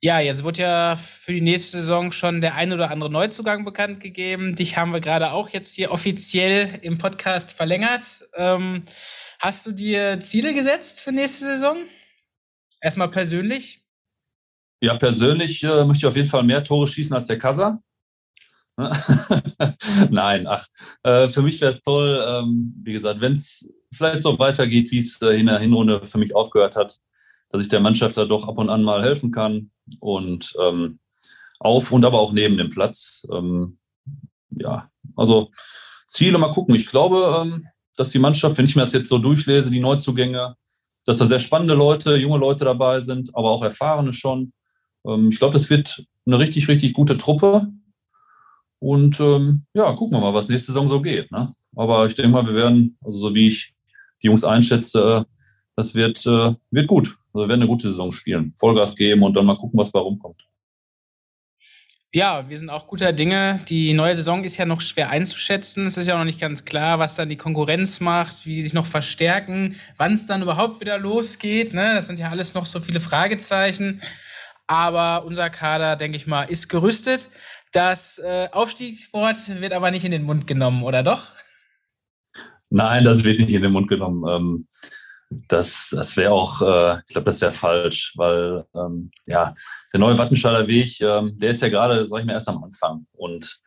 Ja, 0.04 0.20
jetzt 0.20 0.44
wird 0.44 0.58
ja 0.58 0.96
für 0.96 1.32
die 1.32 1.42
nächste 1.42 1.78
Saison 1.78 2.12
schon 2.12 2.42
der 2.42 2.56
ein 2.56 2.74
oder 2.74 2.90
andere 2.90 3.12
Neuzugang 3.12 3.64
bekannt 3.64 4.00
gegeben. 4.00 4.56
Dich 4.56 4.76
haben 4.76 4.94
wir 4.94 5.00
gerade 5.00 5.32
auch 5.32 5.50
jetzt 5.50 5.76
hier 5.76 5.92
offiziell 5.92 6.80
im 6.82 6.98
Podcast 6.98 7.54
verlängert. 7.54 8.24
Ähm, 8.36 8.84
hast 9.38 9.68
du 9.68 9.72
dir 9.72 10.20
Ziele 10.20 10.56
gesetzt 10.56 11.02
für 11.02 11.12
nächste 11.12 11.46
Saison? 11.46 11.78
Erstmal 12.82 13.12
persönlich? 13.12 13.84
Ja, 14.82 14.96
persönlich 14.96 15.64
äh, 15.64 15.86
möchte 15.86 16.00
ich 16.00 16.06
auf 16.08 16.16
jeden 16.16 16.30
Fall 16.30 16.42
mehr 16.42 16.64
Tore 16.64 16.88
schießen 16.88 17.16
als 17.16 17.28
der 17.28 17.38
Kassa. 17.38 17.78
Nein, 20.10 20.48
ach, 20.48 20.66
äh, 21.04 21.28
für 21.28 21.44
mich 21.44 21.62
wäre 21.62 21.70
es 21.70 21.84
toll, 21.84 22.26
ähm, 22.28 22.74
wie 22.84 22.94
gesagt, 22.94 23.22
wenn 23.22 23.34
es 23.34 23.70
vielleicht 23.94 24.22
so 24.22 24.40
weitergeht, 24.40 24.90
wie 24.90 24.98
es 24.98 25.22
äh, 25.22 25.40
in 25.40 25.46
der 25.46 25.60
Hinrunde 25.60 26.04
für 26.08 26.18
mich 26.18 26.34
aufgehört 26.34 26.76
hat, 26.76 26.98
dass 27.52 27.62
ich 27.62 27.70
der 27.70 27.80
Mannschaft 27.80 28.18
da 28.18 28.26
doch 28.26 28.48
ab 28.48 28.58
und 28.58 28.70
an 28.70 28.84
mal 28.84 29.04
helfen 29.04 29.32
kann 29.32 29.72
und 30.00 30.54
ähm, 30.62 31.00
auf 31.60 31.92
und 31.92 32.06
aber 32.06 32.20
auch 32.20 32.32
neben 32.32 32.58
dem 32.58 32.70
Platz. 32.70 33.28
Ähm, 33.32 33.78
ja, 34.50 34.90
also 35.16 35.52
Ziele 36.08 36.38
mal 36.38 36.52
gucken. 36.52 36.76
Ich 36.76 36.88
glaube, 36.88 37.42
ähm, 37.42 37.68
dass 37.96 38.10
die 38.10 38.20
Mannschaft, 38.20 38.58
wenn 38.58 38.66
ich 38.66 38.76
mir 38.76 38.82
das 38.82 38.94
jetzt 38.94 39.10
so 39.10 39.18
durchlese, 39.18 39.70
die 39.70 39.80
Neuzugänge, 39.80 40.56
dass 41.06 41.18
da 41.18 41.26
sehr 41.26 41.40
spannende 41.40 41.74
Leute, 41.74 42.16
junge 42.16 42.38
Leute 42.38 42.66
dabei 42.66 43.00
sind, 43.00 43.36
aber 43.36 43.50
auch 43.50 43.64
erfahrene 43.64 44.14
schon. 44.14 44.54
Ähm, 45.06 45.30
ich 45.30 45.40
glaube, 45.40 45.54
das 45.54 45.70
wird 45.70 46.04
eine 46.26 46.40
richtig, 46.40 46.68
richtig 46.68 46.94
gute 46.94 47.18
Truppe. 47.18 47.68
Und 48.80 49.20
ähm, 49.20 49.66
ja, 49.74 49.92
gucken 49.94 50.18
wir 50.18 50.22
mal, 50.22 50.34
was 50.34 50.50
nächste 50.50 50.72
Saison 50.72 50.88
so 50.88 51.02
geht. 51.02 51.32
Ne? 51.32 51.54
Aber 51.76 52.06
ich 52.06 52.16
denke 52.16 52.32
mal, 52.32 52.46
wir 52.46 52.56
werden, 52.56 52.98
also 53.04 53.20
so 53.20 53.36
wie 53.36 53.48
ich 53.48 53.74
die 54.22 54.28
Jungs 54.28 54.44
einschätze, 54.44 55.26
das 55.76 55.96
wird, 55.96 56.26
äh, 56.26 56.54
wird 56.72 56.88
gut. 56.88 57.18
Also 57.34 57.46
wir 57.46 57.50
werden 57.50 57.62
eine 57.62 57.68
gute 57.68 57.90
Saison 57.90 58.12
spielen. 58.12 58.54
Vollgas 58.58 58.96
geben 58.96 59.24
und 59.24 59.36
dann 59.36 59.46
mal 59.46 59.58
gucken, 59.58 59.80
was 59.80 59.92
bei 59.92 60.00
rumkommt. 60.00 60.44
Ja, 62.14 62.50
wir 62.50 62.60
sind 62.60 62.70
auch 62.70 62.88
guter 62.88 63.14
Dinge. 63.14 63.58
Die 63.70 63.94
neue 63.94 64.18
Saison 64.18 64.44
ist 64.44 64.58
ja 64.58 64.66
noch 64.66 64.82
schwer 64.82 65.10
einzuschätzen. 65.12 65.86
Es 65.86 65.96
ist 65.96 66.08
ja 66.08 66.18
noch 66.18 66.26
nicht 66.26 66.42
ganz 66.42 66.66
klar, 66.66 67.00
was 67.00 67.16
dann 67.16 67.30
die 67.30 67.38
Konkurrenz 67.38 68.02
macht, 68.02 68.46
wie 68.46 68.56
die 68.56 68.64
sich 68.64 68.74
noch 68.74 68.86
verstärken, 68.86 69.78
wann 69.96 70.14
es 70.14 70.26
dann 70.26 70.42
überhaupt 70.42 70.82
wieder 70.82 70.98
losgeht. 70.98 71.74
Ne? 71.74 71.94
Das 71.94 72.08
sind 72.08 72.20
ja 72.20 72.30
alles 72.30 72.54
noch 72.54 72.66
so 72.66 72.82
viele 72.82 73.00
Fragezeichen. 73.00 74.02
Aber 74.68 75.24
unser 75.26 75.50
Kader, 75.50 75.96
denke 75.96 76.18
ich 76.18 76.28
mal, 76.28 76.44
ist 76.44 76.68
gerüstet. 76.68 77.30
Das 77.72 78.20
äh, 78.20 78.50
Aufstiegswort 78.52 79.38
wird 79.62 79.72
aber 79.72 79.90
nicht 79.92 80.04
in 80.04 80.12
den 80.12 80.24
Mund 80.24 80.48
genommen, 80.48 80.84
oder 80.84 81.04
doch? 81.04 81.28
Nein, 82.70 83.06
das 83.06 83.24
wird 83.24 83.40
nicht 83.40 83.54
in 83.54 83.62
den 83.62 83.72
Mund 83.72 83.88
genommen. 83.88 84.24
Ähm, 84.28 84.68
das, 85.32 85.94
das 85.96 86.18
wäre 86.18 86.34
auch, 86.34 86.62
äh, 86.62 87.00
ich 87.08 87.14
glaube, 87.14 87.26
das 87.26 87.40
wäre 87.42 87.54
falsch, 87.54 88.14
weil 88.18 88.66
ähm, 88.76 89.12
ja, 89.28 89.54
der 89.94 90.00
neue 90.00 90.18
Wattenscheider 90.18 90.68
Weg, 90.68 91.00
ähm, 91.02 91.38
der 91.38 91.52
ist 91.52 91.62
ja 91.62 91.70
gerade, 91.70 92.06
sag 92.08 92.20
ich 92.20 92.26
mal, 92.26 92.34
erst 92.34 92.50
am 92.50 92.64
Anfang. 92.64 93.06
Und 93.14 93.60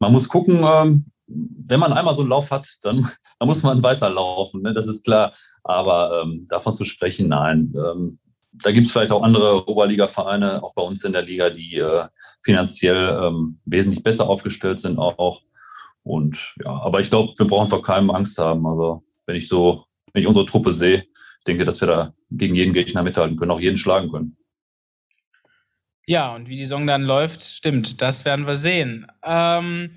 man 0.00 0.12
muss 0.12 0.28
gucken, 0.28 0.64
ähm, 0.64 1.06
wenn 1.26 1.78
man 1.78 1.92
einmal 1.92 2.16
so 2.16 2.22
einen 2.22 2.30
Lauf 2.30 2.50
hat, 2.50 2.68
dann, 2.82 3.06
dann 3.38 3.48
muss 3.48 3.62
man 3.62 3.82
weiterlaufen, 3.82 4.62
ne? 4.62 4.74
das 4.74 4.88
ist 4.88 5.04
klar. 5.04 5.32
Aber 5.62 6.22
ähm, 6.22 6.44
davon 6.48 6.74
zu 6.74 6.84
sprechen, 6.84 7.28
nein. 7.28 7.72
Ähm, 7.76 8.18
da 8.52 8.72
gibt 8.72 8.86
es 8.86 8.92
vielleicht 8.92 9.12
auch 9.12 9.22
andere 9.22 9.68
Oberliga-Vereine, 9.68 10.62
auch 10.62 10.74
bei 10.74 10.82
uns 10.82 11.04
in 11.04 11.12
der 11.12 11.22
Liga, 11.22 11.50
die 11.50 11.76
äh, 11.76 12.06
finanziell 12.42 13.16
ähm, 13.22 13.60
wesentlich 13.64 14.02
besser 14.02 14.28
aufgestellt 14.28 14.80
sind 14.80 14.98
auch. 14.98 15.42
Und 16.02 16.54
ja, 16.64 16.72
aber 16.72 16.98
ich 16.98 17.10
glaube, 17.10 17.32
wir 17.36 17.46
brauchen 17.46 17.68
vor 17.68 17.80
keinem 17.80 18.10
Angst 18.10 18.38
haben. 18.38 18.66
Also 18.66 19.04
wenn 19.26 19.36
ich 19.36 19.46
so 19.46 19.84
wenn 20.12 20.22
ich 20.22 20.28
unsere 20.28 20.46
Truppe 20.46 20.72
sehe, 20.72 21.06
denke, 21.46 21.64
dass 21.64 21.80
wir 21.80 21.88
da 21.88 22.14
gegen 22.30 22.54
jeden 22.54 22.72
Gegner 22.72 23.02
mithalten 23.02 23.36
können, 23.36 23.50
auch 23.50 23.60
jeden 23.60 23.76
schlagen 23.76 24.10
können. 24.10 24.36
Ja, 26.06 26.34
und 26.34 26.48
wie 26.48 26.56
die 26.56 26.64
Saison 26.64 26.86
dann 26.86 27.02
läuft, 27.02 27.42
stimmt, 27.42 28.02
das 28.02 28.24
werden 28.24 28.46
wir 28.46 28.56
sehen. 28.56 29.06
Ähm, 29.22 29.92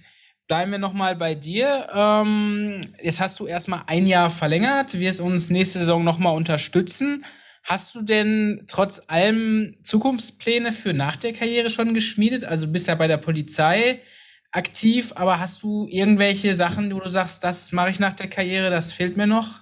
bleiben 0.47 0.71
wir 0.71 0.78
nochmal 0.78 1.15
bei 1.15 1.34
dir. 1.34 1.88
Ähm, 1.93 2.82
jetzt 3.02 3.19
hast 3.19 3.39
du 3.39 3.47
erstmal 3.47 3.84
ein 3.88 4.06
Jahr 4.06 4.30
verlängert, 4.30 4.99
wirst 4.99 5.21
uns 5.21 5.49
nächste 5.49 5.80
Saison 5.80 6.04
nochmal 6.04 6.36
unterstützen. 6.36 7.26
Hast 7.63 7.95
du 7.95 8.02
denn 8.02 8.65
trotz 8.67 9.04
allem 9.08 9.78
Zukunftspläne 9.84 10.71
für 10.71 10.93
nach 10.93 11.15
der 11.15 11.34
Karriere 11.34 11.69
schon 11.69 11.93
geschmiedet? 11.93 12.43
Also 12.43 12.67
bist 12.67 12.88
ja 12.88 12.95
bei 12.95 13.08
der 13.08 13.17
Polizei 13.17 14.02
aktiv, 14.52 15.13
aber 15.15 15.39
hast 15.39 15.63
du 15.63 15.88
irgendwelche 15.89 16.54
Sachen, 16.54 16.93
wo 16.93 16.99
du 16.99 17.10
sagst, 17.10 17.43
das 17.43 17.71
mache 17.71 17.89
ich 17.89 17.99
nach 17.99 18.13
der 18.13 18.30
Karriere, 18.30 18.69
das 18.69 18.93
fehlt 18.93 19.17
mir 19.17 19.28
noch? 19.28 19.62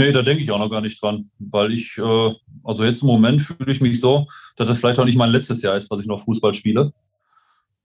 Nee, 0.00 0.12
da 0.12 0.22
denke 0.22 0.42
ich 0.42 0.50
auch 0.50 0.58
noch 0.58 0.70
gar 0.70 0.80
nicht 0.80 1.02
dran, 1.02 1.30
weil 1.38 1.74
ich, 1.74 1.98
äh, 1.98 2.34
also 2.64 2.84
jetzt 2.84 3.02
im 3.02 3.08
Moment 3.08 3.42
fühle 3.42 3.70
ich 3.70 3.82
mich 3.82 4.00
so, 4.00 4.26
dass 4.56 4.66
das 4.66 4.80
vielleicht 4.80 4.98
auch 4.98 5.04
nicht 5.04 5.18
mein 5.18 5.28
letztes 5.28 5.60
Jahr 5.60 5.76
ist, 5.76 5.90
was 5.90 6.00
ich 6.00 6.06
noch 6.06 6.24
Fußball 6.24 6.54
spiele. 6.54 6.94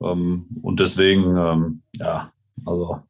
Ähm, 0.01 0.47
und 0.62 0.80
deswegen, 0.80 1.36
ähm, 1.36 1.82
ja, 1.97 2.32
also 2.63 3.01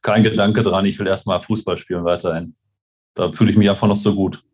kein 0.00 0.22
Gedanke 0.22 0.62
dran, 0.62 0.84
ich 0.84 0.96
will 1.00 1.08
erstmal 1.08 1.42
Fußball 1.42 1.76
spielen 1.76 2.04
weiterhin. 2.04 2.54
Da 3.14 3.32
fühle 3.32 3.50
ich 3.50 3.56
mich 3.56 3.68
einfach 3.68 3.88
noch 3.88 3.96
so 3.96 4.14
gut. 4.14 4.44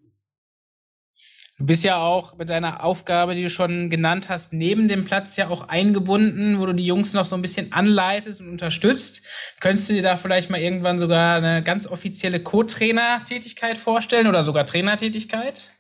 Du 1.59 1.67
bist 1.67 1.83
ja 1.83 2.01
auch 2.01 2.39
mit 2.39 2.51
deiner 2.51 2.85
Aufgabe, 2.85 3.35
die 3.35 3.43
du 3.43 3.51
schon 3.51 3.91
genannt 3.91 4.29
hast, 4.29 4.53
neben 4.53 4.87
dem 4.87 5.05
Platz 5.05 5.37
ja 5.37 5.49
auch 5.49 5.67
eingebunden, 5.67 6.61
wo 6.61 6.67
du 6.67 6.73
die 6.73 6.87
Jungs 6.87 7.15
noch 7.15 7.27
so 7.27 7.35
ein 7.35 7.43
bisschen 7.43 7.73
anleitest 7.73 8.41
und 8.41 8.49
unterstützt. 8.49 9.23
Könntest 9.61 9.91
du 9.91 9.95
dir 9.95 10.03
da 10.03 10.17
vielleicht 10.17 10.51
mal 10.51 10.61
irgendwann 10.61 10.99
sogar 10.99 11.37
eine 11.37 11.61
ganz 11.65 11.89
offizielle 11.89 12.41
Co-Trainer-Tätigkeit 12.41 13.77
vorstellen 13.77 14.29
oder 14.29 14.45
sogar 14.45 14.67
Trainertätigkeit? 14.67 15.73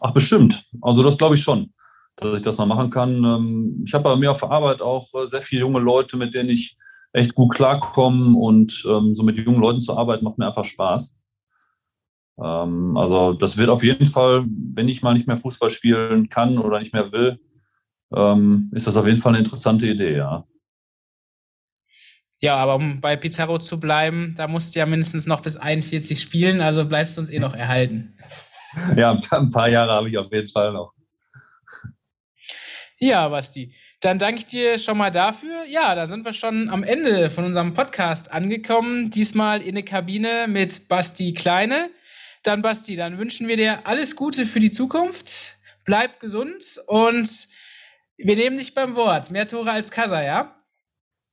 Ach, 0.00 0.12
bestimmt. 0.12 0.62
Also 0.80 1.02
das 1.02 1.18
glaube 1.18 1.34
ich 1.34 1.42
schon, 1.42 1.72
dass 2.14 2.36
ich 2.36 2.42
das 2.42 2.58
mal 2.58 2.66
machen 2.66 2.90
kann. 2.90 3.24
Ähm, 3.24 3.82
ich 3.84 3.92
habe 3.92 4.04
bei 4.04 4.14
mir 4.14 4.30
auf 4.30 4.38
der 4.38 4.52
Arbeit 4.52 4.80
auch 4.80 5.08
äh, 5.14 5.26
sehr 5.26 5.42
viele 5.42 5.62
junge 5.62 5.80
Leute, 5.80 6.16
mit 6.16 6.34
denen 6.34 6.50
ich 6.50 6.76
echt 7.12 7.34
gut 7.34 7.52
klarkomme 7.52 8.38
und 8.38 8.84
ähm, 8.88 9.12
so 9.12 9.24
mit 9.24 9.36
jungen 9.38 9.60
Leuten 9.60 9.80
zu 9.80 9.96
arbeiten 9.96 10.24
macht 10.24 10.38
mir 10.38 10.46
einfach 10.46 10.64
Spaß. 10.64 11.16
Ähm, 12.42 12.96
also 12.96 13.32
das 13.32 13.56
wird 13.56 13.68
auf 13.68 13.82
jeden 13.82 14.06
Fall, 14.06 14.44
wenn 14.46 14.88
ich 14.88 15.02
mal 15.02 15.14
nicht 15.14 15.26
mehr 15.26 15.36
Fußball 15.36 15.70
spielen 15.70 16.28
kann 16.28 16.58
oder 16.58 16.78
nicht 16.78 16.92
mehr 16.92 17.12
will, 17.12 17.38
ähm, 18.14 18.70
ist 18.74 18.86
das 18.86 18.96
auf 18.96 19.06
jeden 19.06 19.18
Fall 19.18 19.32
eine 19.32 19.38
interessante 19.38 19.86
Idee, 19.86 20.16
ja. 20.16 20.44
Ja, 22.42 22.56
aber 22.56 22.76
um 22.76 23.02
bei 23.02 23.16
Pizarro 23.16 23.58
zu 23.58 23.78
bleiben, 23.78 24.34
da 24.36 24.48
musst 24.48 24.74
du 24.74 24.78
ja 24.78 24.86
mindestens 24.86 25.26
noch 25.26 25.42
bis 25.42 25.58
41 25.58 26.18
spielen, 26.18 26.62
also 26.62 26.86
bleibst 26.86 27.16
du 27.16 27.20
uns 27.20 27.30
eh 27.30 27.38
noch 27.38 27.54
erhalten. 27.54 28.16
Ja, 28.96 29.18
ein 29.32 29.50
paar 29.50 29.68
Jahre 29.68 29.90
habe 29.90 30.08
ich 30.08 30.16
auf 30.16 30.30
jeden 30.30 30.46
Fall 30.46 30.72
noch. 30.72 30.94
Ja, 32.98 33.28
Basti. 33.28 33.74
Dann 34.00 34.20
danke 34.20 34.38
ich 34.38 34.46
dir 34.46 34.78
schon 34.78 34.96
mal 34.96 35.10
dafür. 35.10 35.64
Ja, 35.68 35.96
da 35.96 36.06
sind 36.06 36.24
wir 36.24 36.32
schon 36.32 36.70
am 36.70 36.84
Ende 36.84 37.30
von 37.30 37.44
unserem 37.44 37.74
Podcast 37.74 38.32
angekommen. 38.32 39.10
Diesmal 39.10 39.60
in 39.60 39.74
der 39.74 39.84
Kabine 39.84 40.46
mit 40.46 40.88
Basti 40.88 41.34
Kleine. 41.34 41.90
Dann, 42.42 42.62
Basti, 42.62 42.96
dann 42.96 43.18
wünschen 43.18 43.48
wir 43.48 43.56
dir 43.56 43.86
alles 43.86 44.16
Gute 44.16 44.46
für 44.46 44.60
die 44.60 44.70
Zukunft. 44.70 45.56
Bleib 45.84 46.20
gesund 46.20 46.80
und 46.86 47.28
wir 48.16 48.36
nehmen 48.36 48.56
dich 48.56 48.74
beim 48.74 48.96
Wort. 48.96 49.30
Mehr 49.30 49.46
Tore 49.46 49.70
als 49.70 49.90
Kasa, 49.90 50.22
ja? 50.22 50.56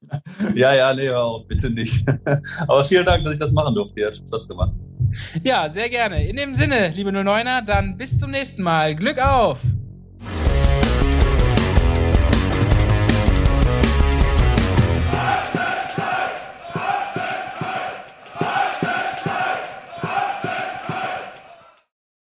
Ja, 0.54 0.74
ja, 0.74 0.94
nee, 0.94 1.08
hör 1.08 1.24
auf, 1.24 1.48
bitte 1.48 1.70
nicht. 1.70 2.06
Aber 2.68 2.84
vielen 2.84 3.06
Dank, 3.06 3.24
dass 3.24 3.34
ich 3.34 3.40
das 3.40 3.52
machen 3.52 3.74
durfte. 3.74 4.06
Hat 4.06 4.16
Spaß 4.16 4.48
gemacht. 4.48 4.74
Ja, 5.44 5.70
sehr 5.70 5.90
gerne. 5.90 6.28
In 6.28 6.36
dem 6.36 6.54
Sinne, 6.54 6.90
liebe 6.90 7.10
09er, 7.10 7.62
dann 7.62 7.98
bis 7.98 8.20
zum 8.20 8.32
nächsten 8.32 8.62
Mal. 8.62 8.96
Glück 8.96 9.20
auf! 9.20 9.62